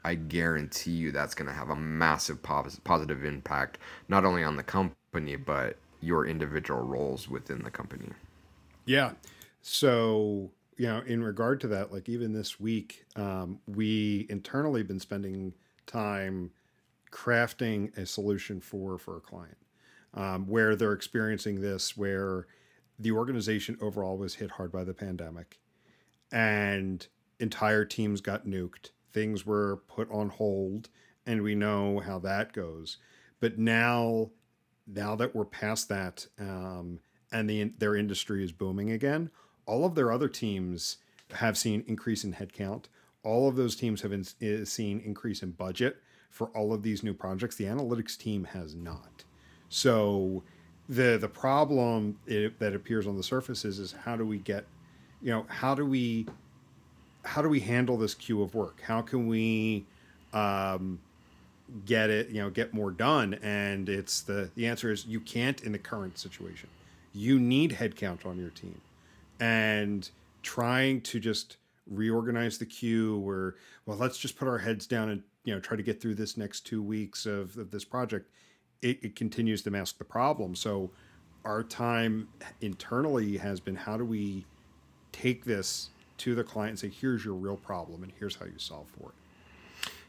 [0.03, 3.77] I guarantee you that's going to have a massive pos- positive impact,
[4.09, 8.09] not only on the company, but your individual roles within the company.
[8.85, 9.13] Yeah.
[9.61, 14.99] So, you know, in regard to that, like even this week, um, we internally been
[14.99, 15.53] spending
[15.85, 16.51] time
[17.11, 19.57] crafting a solution for for a client
[20.13, 22.47] um, where they're experiencing this, where
[22.99, 25.59] the organization overall was hit hard by the pandemic,
[26.31, 27.07] and
[27.39, 28.89] entire teams got nuked.
[29.13, 30.89] Things were put on hold,
[31.25, 32.97] and we know how that goes.
[33.39, 34.31] But now,
[34.87, 36.99] now that we're past that, um,
[37.31, 39.29] and the their industry is booming again,
[39.65, 40.97] all of their other teams
[41.31, 42.85] have seen increase in headcount.
[43.23, 45.97] All of those teams have in, seen increase in budget
[46.29, 47.55] for all of these new projects.
[47.55, 49.23] The analytics team has not.
[49.69, 50.43] So
[50.89, 54.65] the the problem it, that appears on the surface is is how do we get,
[55.21, 56.27] you know, how do we
[57.23, 58.81] how do we handle this queue of work?
[58.81, 59.85] How can we
[60.33, 60.99] um,
[61.85, 63.35] get it, you know, get more done?
[63.41, 66.69] And it's the the answer is you can't in the current situation.
[67.13, 68.79] You need headcount on your team,
[69.39, 70.09] and
[70.41, 71.57] trying to just
[71.89, 73.55] reorganize the queue where
[73.85, 76.37] well let's just put our heads down and you know try to get through this
[76.37, 78.29] next two weeks of, of this project
[78.81, 80.89] it, it continues to mask the problem so
[81.43, 82.27] our time
[82.61, 84.45] internally has been how do we
[85.11, 88.57] take this to the client and say here's your real problem and here's how you
[88.57, 89.15] solve for it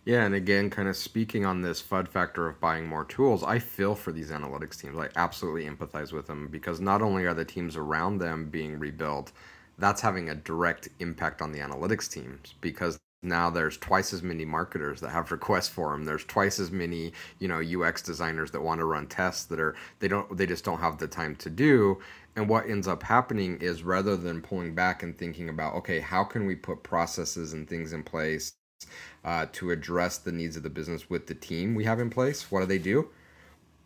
[0.05, 3.59] Yeah, and again, kind of speaking on this FUD factor of buying more tools, I
[3.59, 4.99] feel for these analytics teams.
[4.99, 9.33] I absolutely empathize with them because not only are the teams around them being rebuilt,
[9.79, 14.45] that's having a direct impact on the analytics teams because now there's twice as many
[14.45, 18.61] marketers that have requests for them there's twice as many you know ux designers that
[18.61, 21.51] want to run tests that are they don't they just don't have the time to
[21.51, 21.99] do.
[22.37, 26.25] And what ends up happening is rather than pulling back and thinking about okay how
[26.25, 28.55] can we put processes and things in place
[29.25, 32.51] uh, to address the needs of the business with the team we have in place
[32.51, 33.09] what do they do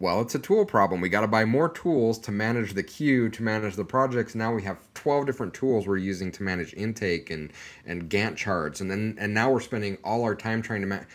[0.01, 1.01] well, it's a tool problem.
[1.01, 4.35] We got to buy more tools to manage the queue, to manage the projects.
[4.35, 7.53] Now we have 12 different tools we're using to manage intake and
[7.85, 11.09] and Gantt charts, and then and now we're spending all our time trying to manage.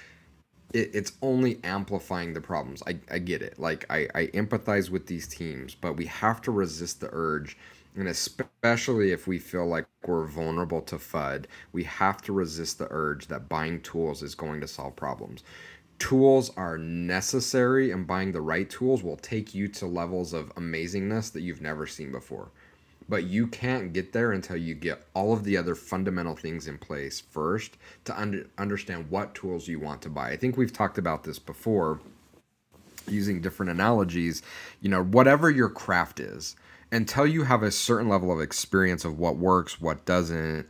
[0.74, 2.84] It, it's only amplifying the problems.
[2.86, 3.58] I, I get it.
[3.58, 7.58] Like I, I empathize with these teams, but we have to resist the urge,
[7.96, 12.88] and especially if we feel like we're vulnerable to FUD, we have to resist the
[12.89, 15.43] urge that buying tools is going to solve problems
[16.04, 21.32] tools are necessary and buying the right tools will take you to levels of amazingness
[21.32, 22.50] that you've never seen before.
[23.08, 26.78] But you can't get there until you get all of the other fundamental things in
[26.78, 30.32] place first to under, understand what tools you want to buy.
[30.32, 32.02] I think we've talked about this before
[33.08, 34.42] using different analogies.
[34.82, 36.58] You know whatever your craft is
[36.92, 40.68] until you have a certain level of experience of what works what doesn't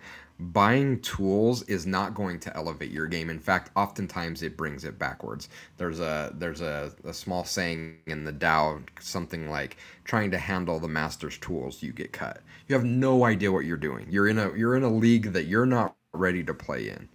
[0.51, 3.29] buying tools is not going to elevate your game.
[3.29, 5.47] In fact oftentimes it brings it backwards.
[5.77, 10.79] There's a there's a, a small saying in the Tao something like trying to handle
[10.79, 12.41] the master's tools you get cut.
[12.67, 14.07] You have no idea what you're doing.
[14.09, 17.07] You're in a you're in a league that you're not ready to play in.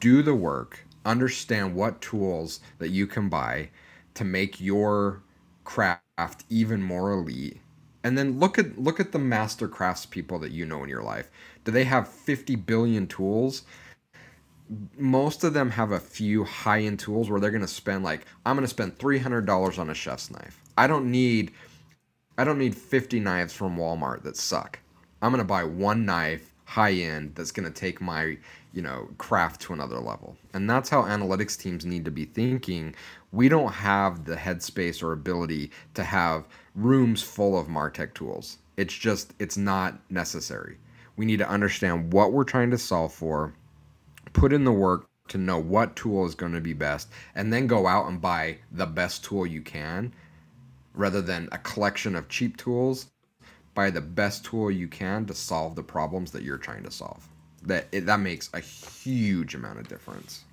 [0.00, 0.86] Do the work.
[1.04, 3.70] Understand what tools that you can buy
[4.14, 5.22] to make your
[5.64, 7.60] craft even more elite.
[8.02, 11.02] And then look at look at the master crafts people that you know in your
[11.02, 11.30] life
[11.68, 13.64] do they have 50 billion tools
[14.96, 18.26] most of them have a few high end tools where they're going to spend like
[18.44, 20.62] I'm going to spend $300 on a chef's knife.
[20.76, 21.52] I don't need
[22.36, 24.78] I don't need 50 knives from Walmart that suck.
[25.20, 28.36] I'm going to buy one knife high end that's going to take my,
[28.72, 30.36] you know, craft to another level.
[30.54, 32.94] And that's how analytics teams need to be thinking.
[33.32, 38.58] We don't have the headspace or ability to have rooms full of Martech tools.
[38.76, 40.78] It's just it's not necessary.
[41.18, 43.52] We need to understand what we're trying to solve for
[44.32, 47.66] put in the work to know what tool is going to be best and then
[47.66, 50.14] go out and buy the best tool you can
[50.94, 53.10] rather than a collection of cheap tools.
[53.74, 57.28] Buy the best tool you can to solve the problems that you're trying to solve.
[57.62, 60.44] That it, that makes a huge amount of difference.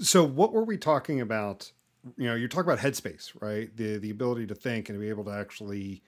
[0.00, 1.72] So what were we talking about?
[2.16, 3.74] You know you're talking about headspace right?
[3.74, 6.02] The the ability to think and to be able to actually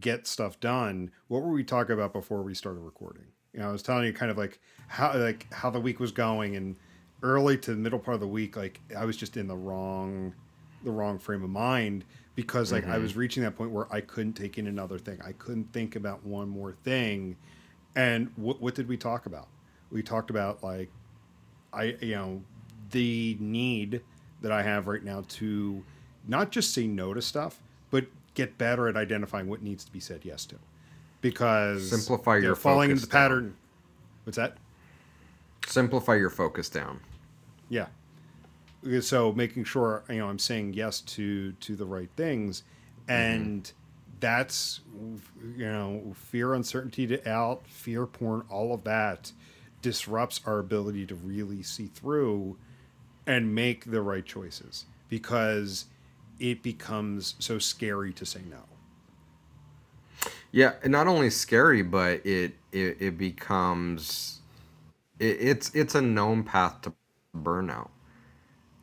[0.00, 3.72] get stuff done what were we talking about before we started recording you know, I
[3.72, 6.74] was telling you kind of like how like how the week was going, and
[7.22, 10.34] early to the middle part of the week, like I was just in the wrong
[10.82, 12.92] the wrong frame of mind because like mm-hmm.
[12.92, 15.20] I was reaching that point where I couldn't take in another thing.
[15.24, 17.36] I couldn't think about one more thing.
[17.94, 19.46] And what what did we talk about?
[19.92, 20.90] We talked about like
[21.72, 22.42] I you know
[22.90, 24.02] the need
[24.42, 25.84] that I have right now to
[26.26, 27.60] not just say no to stuff,
[27.92, 30.56] but get better at identifying what needs to be said yes to
[31.20, 33.56] because simplify your falling into the pattern.
[34.24, 34.58] What's that?
[35.66, 37.00] Simplify your focus down.
[37.70, 37.86] Yeah.
[39.00, 42.62] So making sure you know I'm saying yes to to the right things,
[43.08, 44.16] and mm-hmm.
[44.20, 44.80] that's
[45.56, 49.32] you know fear, uncertainty, to out, fear porn, all of that
[49.80, 52.56] disrupts our ability to really see through
[53.26, 55.86] and make the right choices because
[56.38, 58.64] it becomes so scary to say no.
[60.52, 64.40] Yeah, not only scary, but it it, it becomes
[65.18, 66.92] it, it's it's a known path to
[67.36, 67.90] burnout.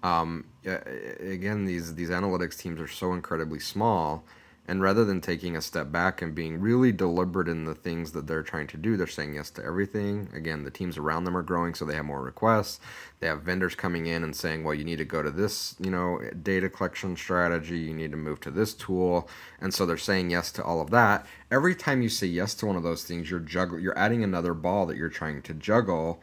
[0.03, 4.25] Um, again, these these analytics teams are so incredibly small
[4.71, 8.25] and rather than taking a step back and being really deliberate in the things that
[8.25, 10.29] they're trying to do, they're saying yes to everything.
[10.33, 12.79] Again, the teams around them are growing, so they have more requests.
[13.19, 15.91] They have vendors coming in and saying, well, you need to go to this, you
[15.91, 19.27] know, data collection strategy, you need to move to this tool.
[19.59, 21.25] And so they're saying yes to all of that.
[21.51, 24.53] Every time you say yes to one of those things, you're juggle you're adding another
[24.53, 26.21] ball that you're trying to juggle.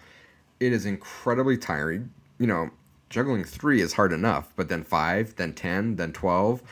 [0.58, 2.14] It is incredibly tiring.
[2.38, 2.70] You know,
[3.10, 6.62] juggling three is hard enough, but then five, then ten, then twelve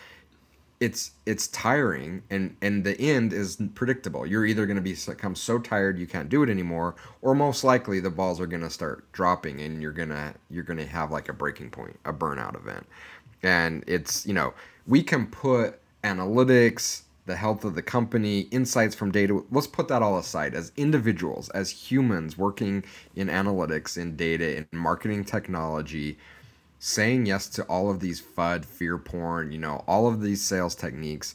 [0.81, 4.27] it's it's tiring and and the end is predictable.
[4.27, 8.01] You're either going to become so tired you can't do it anymore or most likely
[8.01, 11.11] the balls are going to start dropping and you're going to you're going to have
[11.11, 12.87] like a breaking point a burnout event.
[13.43, 14.55] And it's you know
[14.87, 20.01] we can put analytics the health of the company insights from data let's put that
[20.01, 22.85] all aside as individuals as humans working
[23.17, 26.17] in analytics in data in marketing technology
[26.79, 30.75] saying yes to all of these FUD, fear porn, you know, all of these sales
[30.75, 31.35] techniques,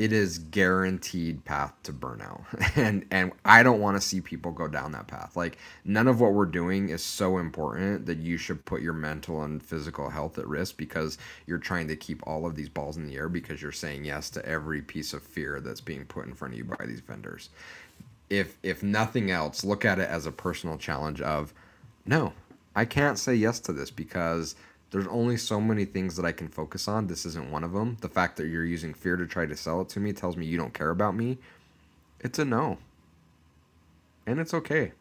[0.00, 2.44] it is guaranteed path to burnout.
[2.76, 5.36] And and I don't want to see people go down that path.
[5.36, 9.42] Like none of what we're doing is so important that you should put your mental
[9.42, 13.06] and physical health at risk because you're trying to keep all of these balls in
[13.06, 16.32] the air because you're saying yes to every piece of fear that's being put in
[16.32, 17.50] front of you by these vendors.
[18.30, 21.52] If if nothing else, look at it as a personal challenge of
[22.06, 22.32] no,
[22.74, 24.54] I can't say yes to this because
[24.90, 27.06] there's only so many things that I can focus on.
[27.06, 27.96] This isn't one of them.
[28.00, 30.46] The fact that you're using fear to try to sell it to me tells me
[30.46, 31.38] you don't care about me.
[32.18, 32.78] It's a no.
[34.26, 34.92] And it's okay.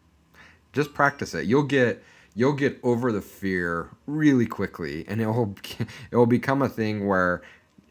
[0.74, 1.46] Just practice it.
[1.46, 2.04] You'll get
[2.36, 5.56] you'll get over the fear really quickly and it will
[6.12, 7.42] it will become a thing where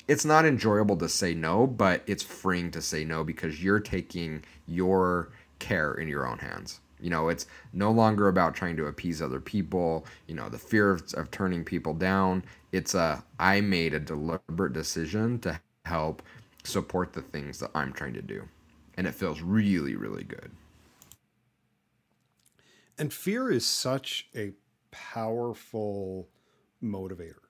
[0.07, 4.43] it's not enjoyable to say no, but it's freeing to say no because you're taking
[4.67, 6.81] your care in your own hands.
[7.01, 10.93] You know, it's no longer about trying to appease other people, you know, the fear
[10.93, 12.45] of, of turning people down.
[12.73, 16.23] It's a, I made a deliberate decision to help
[16.65, 18.49] support the things that I'm trying to do.
[18.97, 20.51] And it feels really, really good.
[22.99, 24.53] And fear is such a
[24.91, 26.29] powerful
[26.83, 27.45] motivator.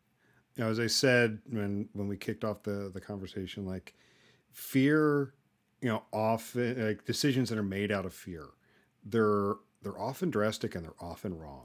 [0.56, 3.94] You know, as I said when when we kicked off the the conversation, like
[4.52, 5.32] fear,
[5.80, 8.48] you know, often like decisions that are made out of fear
[9.10, 11.64] they're they're often drastic and they're often wrong.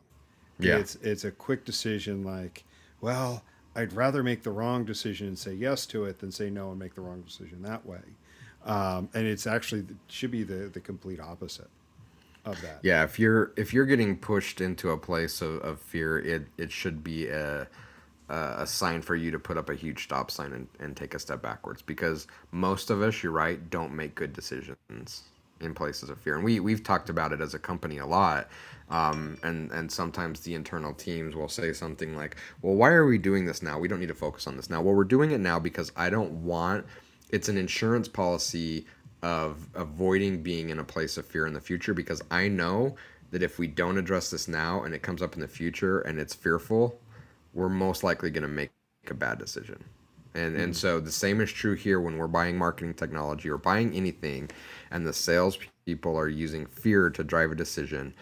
[0.59, 0.77] Yeah.
[0.77, 2.63] It's it's a quick decision like,
[3.01, 3.43] well,
[3.75, 6.79] I'd rather make the wrong decision and say yes to it than say no and
[6.79, 8.01] make the wrong decision that way.
[8.65, 11.69] Um, and it's actually should be the the complete opposite
[12.45, 12.79] of that.
[12.81, 16.71] Yeah, if you're if you're getting pushed into a place of, of fear, it it
[16.71, 17.67] should be a
[18.29, 21.19] a sign for you to put up a huge stop sign and, and take a
[21.19, 25.23] step backwards because most of us, you're right, don't make good decisions
[25.63, 26.35] in places of fear.
[26.35, 28.49] And we we've talked about it as a company a lot.
[28.89, 33.17] Um, and and sometimes the internal teams will say something like, "Well, why are we
[33.17, 33.79] doing this now?
[33.79, 36.09] We don't need to focus on this now." Well, we're doing it now because I
[36.09, 36.85] don't want.
[37.29, 38.85] It's an insurance policy
[39.23, 42.95] of avoiding being in a place of fear in the future because I know
[43.31, 46.19] that if we don't address this now and it comes up in the future and
[46.19, 46.99] it's fearful,
[47.53, 48.69] we're most likely going to make
[49.09, 49.83] a bad decision.
[50.35, 50.73] And and hmm.
[50.73, 54.49] so the same is true here when we're buying marketing technology or buying anything,
[54.91, 58.13] and the salespeople are using fear to drive a decision.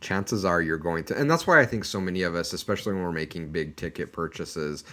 [0.00, 2.94] Chances are you're going to, and that's why I think so many of us, especially
[2.94, 4.84] when we're making big ticket purchases,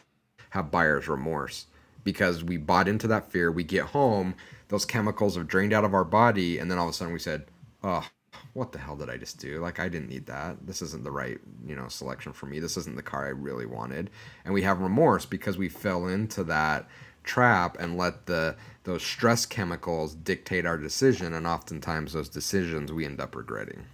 [0.51, 1.67] have buyer's remorse
[2.03, 3.51] because we bought into that fear.
[3.51, 4.35] We get home,
[4.69, 7.19] those chemicals have drained out of our body, and then all of a sudden we
[7.19, 7.45] said,
[7.83, 8.07] "Oh,
[8.53, 9.59] what the hell did I just do?
[9.59, 10.65] Like I didn't need that.
[10.65, 12.59] This isn't the right, you know, selection for me.
[12.59, 14.11] This isn't the car I really wanted.
[14.45, 16.87] And we have remorse because we fell into that
[17.23, 23.05] trap and let the those stress chemicals dictate our decision and oftentimes those decisions we
[23.05, 23.85] end up regretting.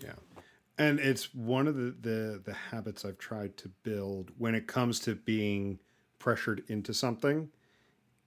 [0.00, 0.14] Yeah.
[0.78, 4.98] And it's one of the, the the habits I've tried to build when it comes
[5.00, 5.78] to being
[6.18, 7.50] pressured into something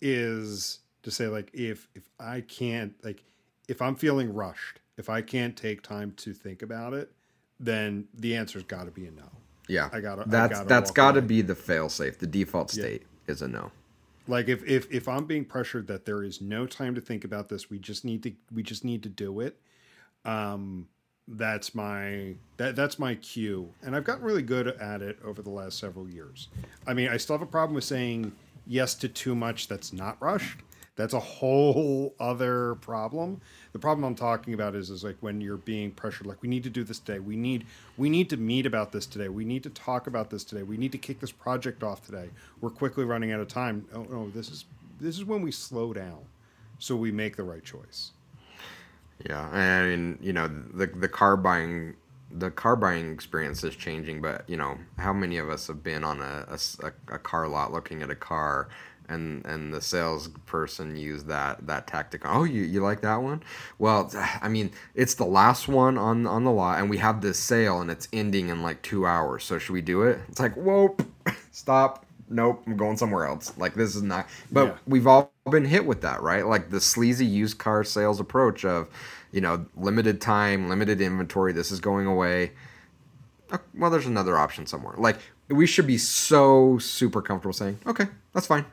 [0.02, 3.24] is to say like if if I can't like
[3.68, 7.12] if I'm feeling rushed if I can't take time to think about it,
[7.60, 9.30] then the answer's got to be a no.
[9.68, 10.30] Yeah, I got.
[10.30, 12.20] That's gotta that's got to be the fail safe.
[12.20, 13.32] The default state yeah.
[13.32, 13.72] is a no.
[14.28, 17.50] Like if if if I'm being pressured that there is no time to think about
[17.50, 19.60] this, we just need to we just need to do it.
[20.26, 20.88] Um,
[21.28, 25.50] that's my that that's my cue, and I've gotten really good at it over the
[25.50, 26.48] last several years.
[26.86, 28.32] I mean, I still have a problem with saying
[28.66, 30.60] yes to too much that's not rushed
[30.98, 33.40] that's a whole other problem.
[33.72, 36.64] The problem I'm talking about is is like when you're being pressured, like we need
[36.64, 37.20] to do this today.
[37.20, 39.30] We need we need to meet about this today.
[39.30, 40.64] We need to talk about this today.
[40.64, 42.30] We need to kick this project off today.
[42.60, 43.86] We're quickly running out of time.
[43.94, 44.66] Oh no, this is
[45.00, 46.26] this is when we slow down,
[46.80, 48.12] so we make the right choice.
[49.26, 51.96] Yeah, I mean, you know, the the car buying
[52.32, 56.04] the car buying experience is changing, but you know, how many of us have been
[56.04, 58.70] on a, a, a car lot looking at a car
[59.10, 62.22] and and the salesperson used that that tactic.
[62.26, 63.44] Oh, you, you like that one?
[63.80, 67.40] Well, I mean, it's the last one on on the lot, and we have this
[67.40, 69.44] sale, and it's ending in like two hours.
[69.44, 70.20] So should we do it?
[70.30, 70.96] It's like, whoa,
[71.52, 72.06] stop.
[72.30, 73.58] Nope, I'm going somewhere else.
[73.58, 74.28] Like this is not.
[74.52, 74.74] But yeah.
[74.86, 76.46] we've all been hit with that, right?
[76.46, 78.90] Like the sleazy used car sales approach of,
[79.32, 81.54] you know, limited time, limited inventory.
[81.54, 82.52] This is going away.
[83.50, 84.96] Oh, well, there's another option somewhere.
[84.98, 88.66] Like we should be so super comfortable saying, okay, that's fine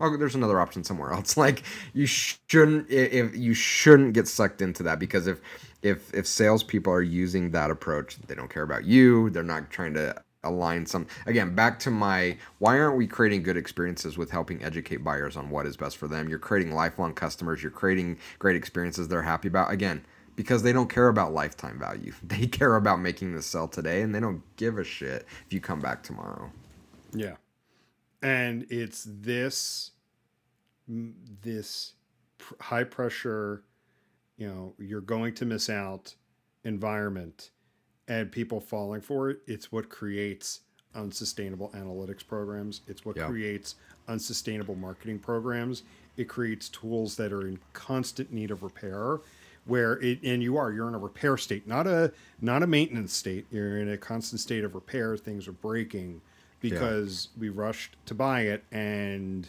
[0.00, 1.36] oh, there's another option somewhere else.
[1.46, 5.40] Like you shouldn't if you shouldn't get sucked into that because if
[5.82, 9.30] if if salespeople are using that approach, they don't care about you.
[9.30, 13.56] They're not trying to align some again back to my why aren't we creating good
[13.56, 17.62] experiences with helping educate buyers on what is best for them you're creating lifelong customers
[17.62, 20.04] you're creating great experiences they're happy about again
[20.36, 24.14] because they don't care about lifetime value they care about making the sell today and
[24.14, 26.50] they don't give a shit if you come back tomorrow
[27.12, 27.34] yeah
[28.22, 29.92] and it's this
[31.42, 31.92] this
[32.60, 33.62] high pressure
[34.36, 36.14] you know you're going to miss out
[36.64, 37.50] environment
[38.08, 39.40] and people falling for it.
[39.46, 40.60] It's what creates
[40.94, 42.82] unsustainable analytics programs.
[42.86, 43.26] It's what yeah.
[43.26, 43.74] creates
[44.08, 45.82] unsustainable marketing programs.
[46.16, 49.18] It creates tools that are in constant need of repair
[49.66, 53.12] where it and you are you're in a repair state not a not a maintenance
[53.12, 53.46] state.
[53.50, 55.16] You're in a constant state of repair.
[55.16, 56.20] Things are breaking
[56.70, 57.40] because yeah.
[57.40, 59.48] we rushed to buy it and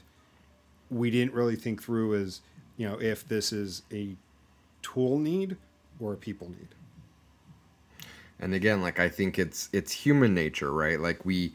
[0.90, 2.42] we didn't really think through as
[2.78, 4.16] you know if this is a
[4.82, 5.58] tool need
[6.00, 6.68] or a people need.
[8.40, 11.00] And again like i think it's it's human nature right?
[11.00, 11.54] Like we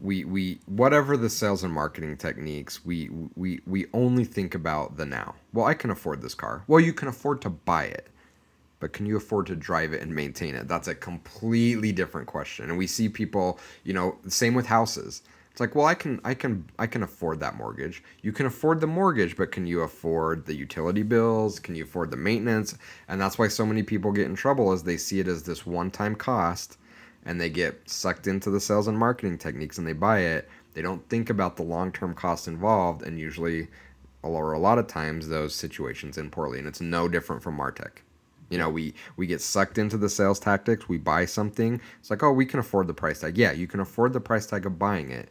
[0.00, 5.06] we we whatever the sales and marketing techniques we we we only think about the
[5.06, 5.34] now.
[5.52, 6.64] Well i can afford this car.
[6.66, 8.08] Well you can afford to buy it
[8.82, 10.66] but can you afford to drive it and maintain it?
[10.66, 12.68] That's a completely different question.
[12.68, 15.22] And we see people, you know, same with houses.
[15.52, 18.02] It's like, well, I can, I can, I can afford that mortgage.
[18.22, 21.60] You can afford the mortgage, but can you afford the utility bills?
[21.60, 22.76] Can you afford the maintenance?
[23.06, 25.64] And that's why so many people get in trouble, is they see it as this
[25.64, 26.76] one-time cost,
[27.24, 30.48] and they get sucked into the sales and marketing techniques, and they buy it.
[30.74, 33.68] They don't think about the long-term cost involved, and usually,
[34.22, 36.58] or a lot of times, those situations end poorly.
[36.58, 37.98] And it's no different from Martech.
[38.52, 40.86] You know, we we get sucked into the sales tactics.
[40.86, 41.80] We buy something.
[41.98, 43.38] It's like, oh, we can afford the price tag.
[43.38, 45.30] Yeah, you can afford the price tag of buying it.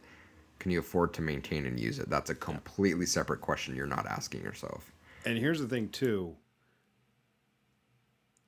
[0.58, 2.10] Can you afford to maintain and use it?
[2.10, 4.90] That's a completely separate question you're not asking yourself.
[5.24, 6.34] And here's the thing too.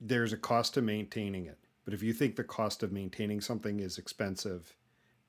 [0.01, 1.59] There's a cost to maintaining it.
[1.85, 4.75] But if you think the cost of maintaining something is expensive,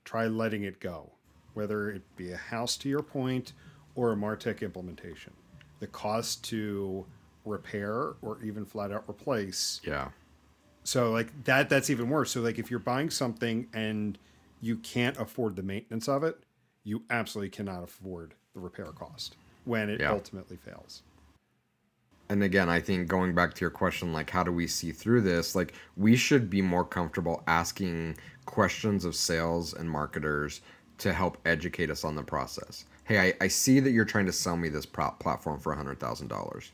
[0.06, 1.12] try letting it go.
[1.54, 3.54] Whether it be a house to your point
[3.94, 5.34] or a Martech implementation.
[5.82, 7.06] The cost to
[7.46, 9.80] repair or even flat out replace.
[9.84, 10.10] Yeah.
[10.84, 12.32] So like that that's even worse.
[12.32, 14.18] So like if you're buying something and
[14.62, 16.38] you can't afford the maintenance of it,
[16.84, 19.36] you absolutely cannot afford the repair cost
[19.66, 20.12] when it Yeah.
[20.12, 21.02] ultimately fails.
[22.30, 25.22] and again i think going back to your question like how do we see through
[25.22, 28.16] this like we should be more comfortable asking
[28.46, 30.62] questions of sales and marketers
[30.98, 34.32] to help educate us on the process hey i, I see that you're trying to
[34.34, 36.70] sell me this prop platform for $100000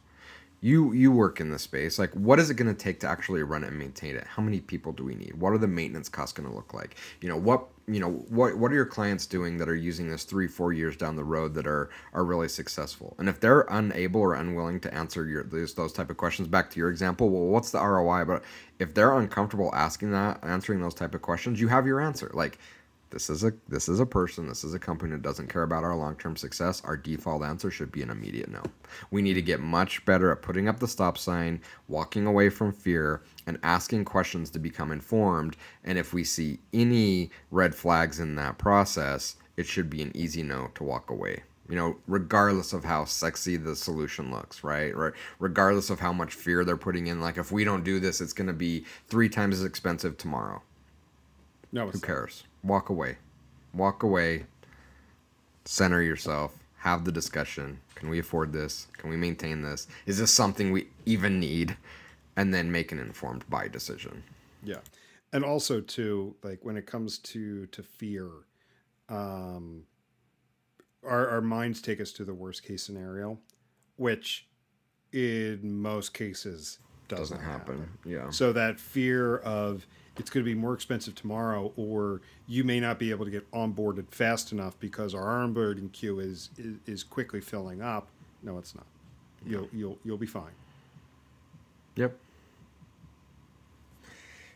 [0.63, 3.41] you you work in this space like what is it going to take to actually
[3.41, 4.25] run it and maintain it?
[4.27, 5.33] How many people do we need?
[5.33, 6.95] What are the maintenance costs going to look like?
[7.19, 10.23] You know what you know what what are your clients doing that are using this
[10.23, 13.15] three four years down the road that are are really successful?
[13.17, 16.69] And if they're unable or unwilling to answer your those, those type of questions back
[16.71, 18.43] to your example well what's the roi but
[18.77, 22.29] if they're uncomfortable asking that answering those type of questions you have your answer.
[22.35, 22.59] Like
[23.11, 25.83] this is a this is a person this is a company that doesn't care about
[25.83, 28.63] our long-term success our default answer should be an immediate no.
[29.11, 32.71] We need to get much better at putting up the stop sign walking away from
[32.71, 35.57] fear and asking questions to become informed.
[35.83, 40.41] And if we see any red flags in that process it should be an easy
[40.41, 41.43] no to walk away.
[41.69, 44.95] You know regardless of how sexy the solution looks right?
[44.95, 48.21] Right regardless of how much fear they're putting in like if we don't do this
[48.21, 50.61] it's going to be three times as expensive tomorrow.
[51.73, 52.43] No, who cares?
[52.63, 53.17] Walk away.
[53.73, 54.45] Walk away.
[55.65, 56.57] Center yourself.
[56.77, 57.79] Have the discussion.
[57.95, 58.87] Can we afford this?
[58.97, 59.87] Can we maintain this?
[60.05, 61.77] Is this something we even need?
[62.35, 64.23] And then make an informed buy decision.
[64.63, 64.79] Yeah.
[65.33, 68.29] And also too, like when it comes to to fear,
[69.09, 69.83] um
[71.05, 73.37] our our minds take us to the worst case scenario,
[73.97, 74.47] which
[75.11, 77.89] in most cases does Doesn't not happen.
[78.05, 78.29] Yeah.
[78.29, 79.85] So that fear of
[80.17, 83.49] it's going to be more expensive tomorrow, or you may not be able to get
[83.51, 88.07] onboarded fast enough because our onboarding queue is is, is quickly filling up.
[88.43, 88.85] No, it's not.
[89.45, 90.51] You'll you'll you'll be fine.
[91.95, 92.15] Yep.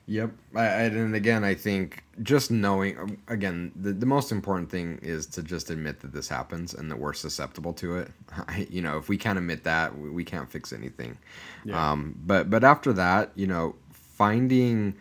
[0.07, 0.31] Yep.
[0.55, 4.99] I, I- and again, I think just knowing, um, again, the, the most important thing
[5.01, 8.11] is to just admit that this happens and that we're susceptible to it.
[8.47, 11.17] I, you know, if we can't admit that, we, we can't fix anything.
[11.63, 11.91] Yeah.
[11.91, 14.95] Um, but, but after that, you know, finding,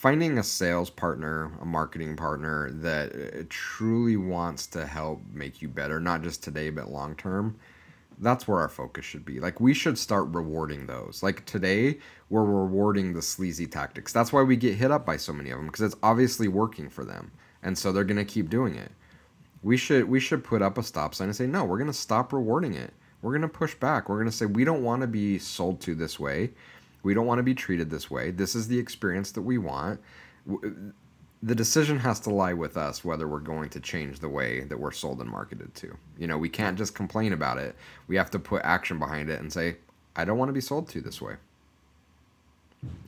[0.00, 5.68] finding a sales partner, a marketing partner that uh, truly wants to help make you
[5.68, 7.56] better, not just today, but long term
[8.20, 9.40] that's where our focus should be.
[9.40, 11.22] Like we should start rewarding those.
[11.22, 11.98] Like today,
[12.28, 14.12] we're rewarding the sleazy tactics.
[14.12, 16.88] That's why we get hit up by so many of them because it's obviously working
[16.88, 17.32] for them,
[17.62, 18.92] and so they're gonna keep doing it.
[19.62, 21.64] We should we should put up a stop sign and say no.
[21.64, 22.92] We're gonna stop rewarding it.
[23.22, 24.08] We're gonna push back.
[24.08, 26.50] We're gonna say we don't want to be sold to this way.
[27.02, 28.30] We don't want to be treated this way.
[28.30, 30.00] This is the experience that we want.
[31.42, 34.78] The decision has to lie with us whether we're going to change the way that
[34.78, 35.96] we're sold and marketed to.
[36.18, 37.74] You know, we can't just complain about it.
[38.08, 39.76] We have to put action behind it and say,
[40.16, 41.36] I don't want to be sold to this way.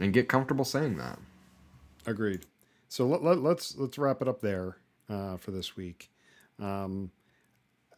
[0.01, 1.18] And get comfortable saying that.
[2.07, 2.47] Agreed.
[2.88, 4.76] So let, let, let's let's wrap it up there
[5.09, 6.11] uh, for this week.
[6.61, 7.11] Um,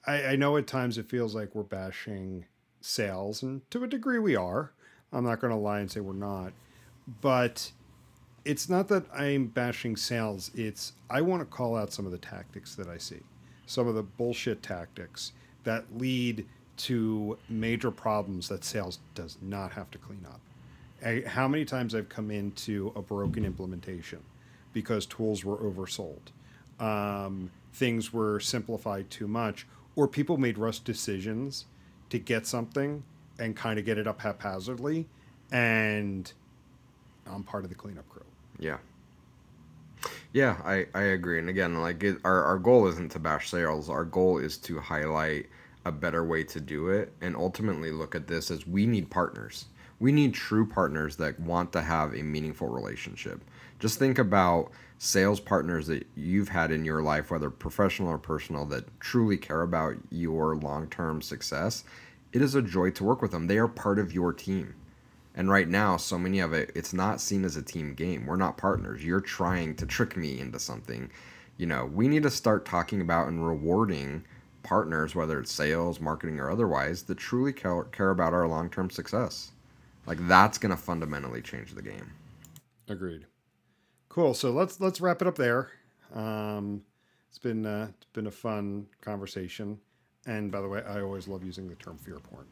[0.06, 2.46] I, I know at times it feels like we're bashing
[2.80, 4.72] sales, and to a degree we are.
[5.14, 6.52] I'm not going to lie and say we're not,
[7.20, 7.70] but
[8.44, 10.50] it's not that I'm bashing sales.
[10.54, 13.20] It's I want to call out some of the tactics that I see,
[13.66, 16.46] some of the bullshit tactics that lead
[16.76, 20.40] to major problems that sales does not have to clean up.
[21.04, 24.20] I, how many times I've come into a broken implementation
[24.72, 26.32] because tools were oversold,
[26.80, 31.66] um, things were simplified too much, or people made rush decisions
[32.10, 33.04] to get something
[33.38, 35.06] and kind of get it up haphazardly,
[35.52, 36.32] and
[37.26, 38.24] I'm part of the cleanup crew.
[38.58, 38.78] Yeah.
[40.32, 41.38] Yeah, I, I agree.
[41.38, 43.88] And again, like it, our, our goal isn't to bash sales.
[43.88, 45.46] Our goal is to highlight
[45.84, 49.66] a better way to do it and ultimately look at this as we need partners.
[50.00, 53.42] We need true partners that want to have a meaningful relationship.
[53.78, 58.64] Just think about sales partners that you've had in your life, whether professional or personal,
[58.66, 61.84] that truly care about your long term success.
[62.34, 63.46] It is a joy to work with them.
[63.46, 64.74] They are part of your team.
[65.36, 68.26] And right now, so many of it, it's not seen as a team game.
[68.26, 69.04] We're not partners.
[69.04, 71.12] You're trying to trick me into something.
[71.58, 74.24] You know, we need to start talking about and rewarding
[74.64, 78.90] partners, whether it's sales, marketing, or otherwise, that truly care, care about our long term
[78.90, 79.52] success.
[80.04, 82.10] Like that's going to fundamentally change the game.
[82.88, 83.26] Agreed.
[84.08, 84.34] Cool.
[84.34, 85.70] So let's let's wrap it up there.
[86.12, 86.82] Um,
[87.28, 89.78] it's been uh, it's been a fun conversation.
[90.26, 92.46] And by the way, I always love using the term fear porn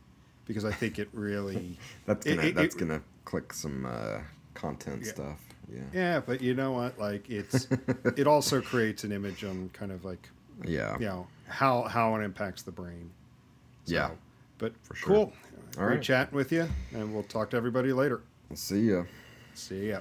[0.46, 4.18] because I think it really That's gonna it- that's it- gonna click some uh,
[4.54, 5.40] content stuff.
[5.72, 5.80] Yeah.
[5.92, 6.20] yeah.
[6.20, 6.98] But you know what?
[6.98, 7.68] Like it's
[8.16, 10.28] it also creates an image on kind of like
[10.66, 10.98] Yeah.
[10.98, 13.10] you know how how it impacts the brain.
[13.84, 14.10] So, Yeah.
[14.58, 15.08] But For sure.
[15.08, 15.32] cool.
[15.78, 16.02] All Great right.
[16.02, 18.20] chatting with you, and we'll talk to everybody later.
[18.54, 19.04] See ya.
[19.54, 20.00] See ya.